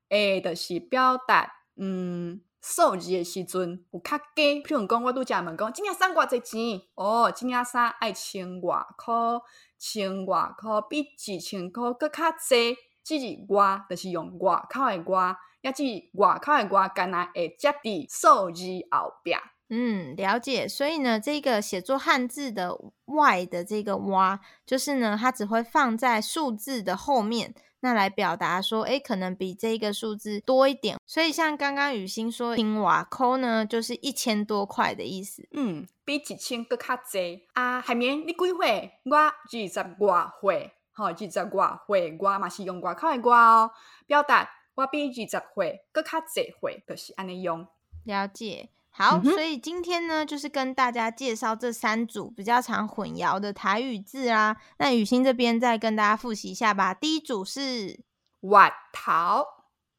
[0.09, 6.82] 诶，就是表达，嗯，数字的时阵有较低，譬如讲我拄则问讲，这件衫偌济钱？
[6.95, 9.41] 哦，这件衫爱千外箍，
[9.78, 12.76] 千外箍比几千箍搁较济。
[13.01, 13.17] 即
[13.47, 19.34] 个外就是用外口的外，也即外口的外，干那会接伫数字后壁。
[19.72, 20.68] 嗯，了解。
[20.68, 27.53] 所以呢，这个写作汉字的“外”的这个“哇”，就是呢，它只会放在数字的后面。
[27.82, 35.47] 那来表达说，诶，可能比这个数字多一点，所以像刚刚雨欣说“千外箍”呢，就是一千多块的意思。
[35.51, 37.80] 嗯，比一千搁较济啊。
[37.80, 38.91] 海绵，你几岁？
[39.05, 43.72] 我二十外岁，吼，二十外岁，我嘛是用外口的外哦，
[44.07, 44.49] 表达
[44.80, 47.68] 我比二十岁阁较济岁，就是安尼用。
[48.06, 48.70] 了解。
[48.92, 54.56] 好，嗯、所以今天呢，就是跟大家介绍这三组比较常混淆的台语字啊。
[54.78, 56.94] 那雨欣这边再跟大家复习一下吧。
[56.94, 58.00] 第一组是
[58.42, 59.46] “挖头”“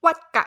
[0.00, 0.44] 挖角”，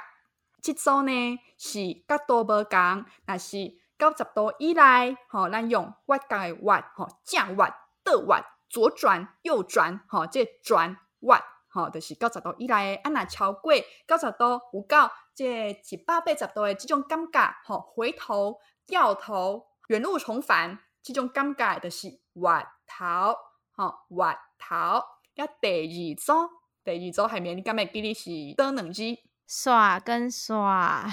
[0.62, 7.70] 这组呢是角度无同，那是九十度以内，吼、哦，咱用“挖角”的“挖”，吼，正挖、
[8.04, 11.40] 倒挖、左转、右转，吼，这转挖，
[11.74, 12.96] 吼，就是九十度以内。
[12.98, 13.74] 啊，若超过
[14.08, 14.98] 九十度有够。
[15.36, 23.36] 这一百八十度诶，即种感觉，吼，回头、掉头、原路重返，即种感觉就是滑头，
[23.76, 25.04] 吼，滑头。
[25.34, 26.50] 要第二组，
[26.84, 29.18] 第二组下面你敢会记得是倒两支？
[29.48, 31.04] 刷跟刷，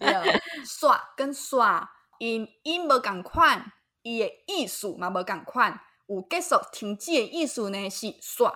[0.00, 3.70] 对，刷跟刷，因因无共款，
[4.02, 5.78] 伊诶意思嘛无共款。
[6.06, 8.52] 有结束停止诶意思呢是刷，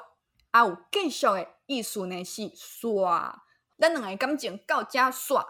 [0.50, 3.44] 啊有继续的意思呢是刷。
[3.78, 5.46] 咱两个感情到这煞，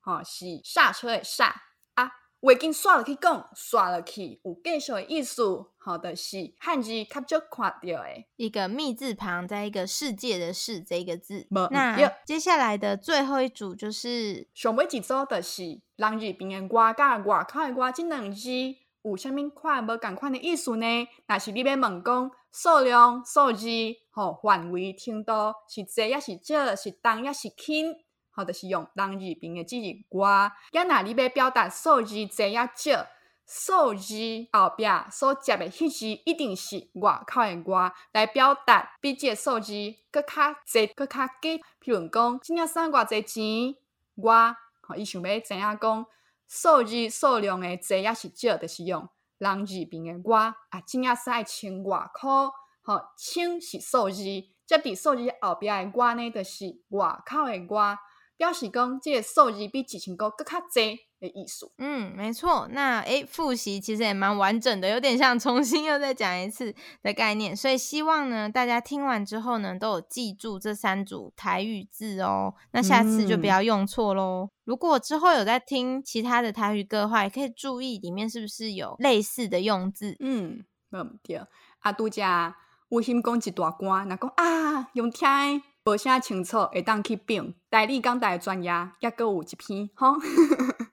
[0.00, 1.46] 吼、哦、是刹车的刹
[1.94, 2.10] 啊，
[2.42, 5.42] 话经煞落去讲，煞落去有继续的意思，
[5.78, 11.46] 好、哦、的、就是汉字较少看到的一个密字旁，在一个世界的世这个字。
[11.48, 18.48] 没那有接下来的最后一组就是上尾一组，就是人字边的外加外口的外，这两字
[19.02, 21.08] 有啥物款无共款的意思呢？
[21.26, 23.66] 若是你要问讲数量数字。
[24.12, 25.32] 吼，范围程度
[25.68, 27.94] 是侪也是少，是重也是轻，
[28.32, 30.50] 或者是用人字边的字字外。
[30.72, 33.06] 要若你要表达数字侪也少，
[33.46, 34.14] 数字
[34.52, 39.72] 后壁所接的迄字一定是外口的外，来表达比这个数字
[40.10, 41.58] 阁较侪阁较低。
[41.80, 43.76] 譬如讲，这件衫偌侪钱？
[44.16, 46.06] 外，吼，伊想要知影讲
[46.50, 50.34] 数字数量的侪抑是少，就是用人字边的我。
[50.34, 52.50] 啊，这件衫千外箍。
[52.82, 54.24] 吼，千是数字，
[54.66, 57.96] 接伫数字后壁的我呢，就是外口的我，
[58.36, 61.70] 表示讲即个数字比一千个更较侪的艺术。
[61.78, 62.66] 嗯，没错。
[62.70, 67.54] 那诶，复习其实也蛮完整的，有点像重新又再讲一次的概念。
[67.54, 72.54] 所以希望呢，大家听完之后呢，都有记住这三组台语字哦。
[72.72, 74.44] 那下次就不要用错喽。
[74.44, 80.16] 嗯、如果之后有在听其他的台语歌的话，也可以注意里面是不是有类似的用字。
[80.20, 81.40] 嗯，没对。
[81.80, 82.56] 啊，杜家，
[82.88, 85.26] 我先讲一大段，若讲啊，用听
[85.84, 87.54] 无啥清楚，会当去拼。
[87.70, 88.70] 台语讲台专业，
[89.00, 90.14] 也搁有一篇，吼。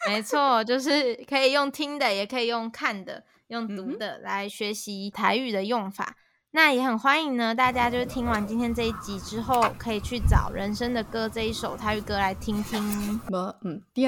[0.07, 6.15] 没错，就是可以用听的，也可以用看的，用读的来学习台语的用法。
[6.57, 12.81] 那也很欢迎呢，大家就是听完今天这一集之后，可以去找《人生的歌》这一首泰语歌来听听。
[13.29, 14.07] 无毋对，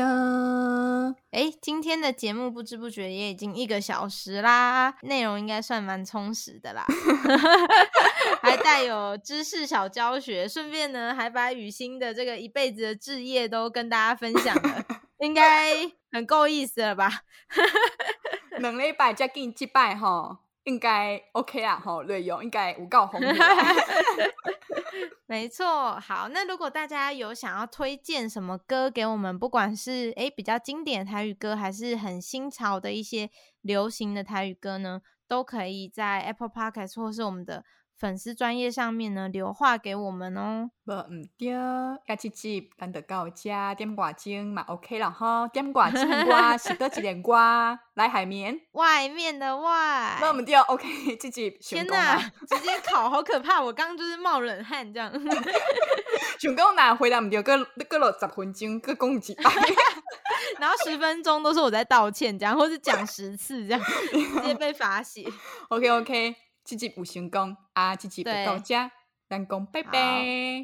[1.29, 6.87] 哎，今天的节目不知不觉也已经一个小时啦，内容应该算蛮充实的啦，
[8.41, 14.83] 还带有知识小教学，顺便呢还把雨欣的这个一辈子的志业都跟大家分享了，
[15.21, 15.75] 应该
[16.11, 17.21] 很够意思了吧？
[18.57, 20.37] 两礼拜才给你击败吼。
[20.69, 23.27] 应该 OK 啊，吼，内容应该有够丰富。
[25.25, 33.29] 没错，好，那如果大家有想要推荐什么歌给我们，不管是诶比较经典的台语歌，还是很新潮的一些
[33.61, 37.63] 流行的台语歌呢，都可以在 Apple Podcast 或是我们的。
[37.99, 40.71] 粉丝专业上面呢，留话给我们哦。
[40.85, 41.49] 无毋对，
[42.07, 45.45] 下一集咱就到这点挂钟嘛，OK 了哈。
[45.49, 47.33] 点挂钟歌是多一点歌，
[47.95, 50.17] 来海绵， 外面的外。
[50.21, 50.87] 无毋对，OK，
[51.19, 53.61] 这集天哪，直接考，好可怕！
[53.61, 55.11] 我刚刚就是冒冷汗这样。
[56.39, 57.57] 想讲哪回答毋对，搁
[57.89, 59.43] 搁落十分钟，搁讲几摆，
[60.57, 63.81] 然后十分钟都是我在道歉这样，或是讲十次这样，
[64.11, 65.27] 直接被罚写。
[65.67, 66.35] OK OK。
[66.69, 67.95] 这集有成功啊！
[67.95, 68.91] 这集就到家，
[69.27, 70.23] 咱讲拜拜。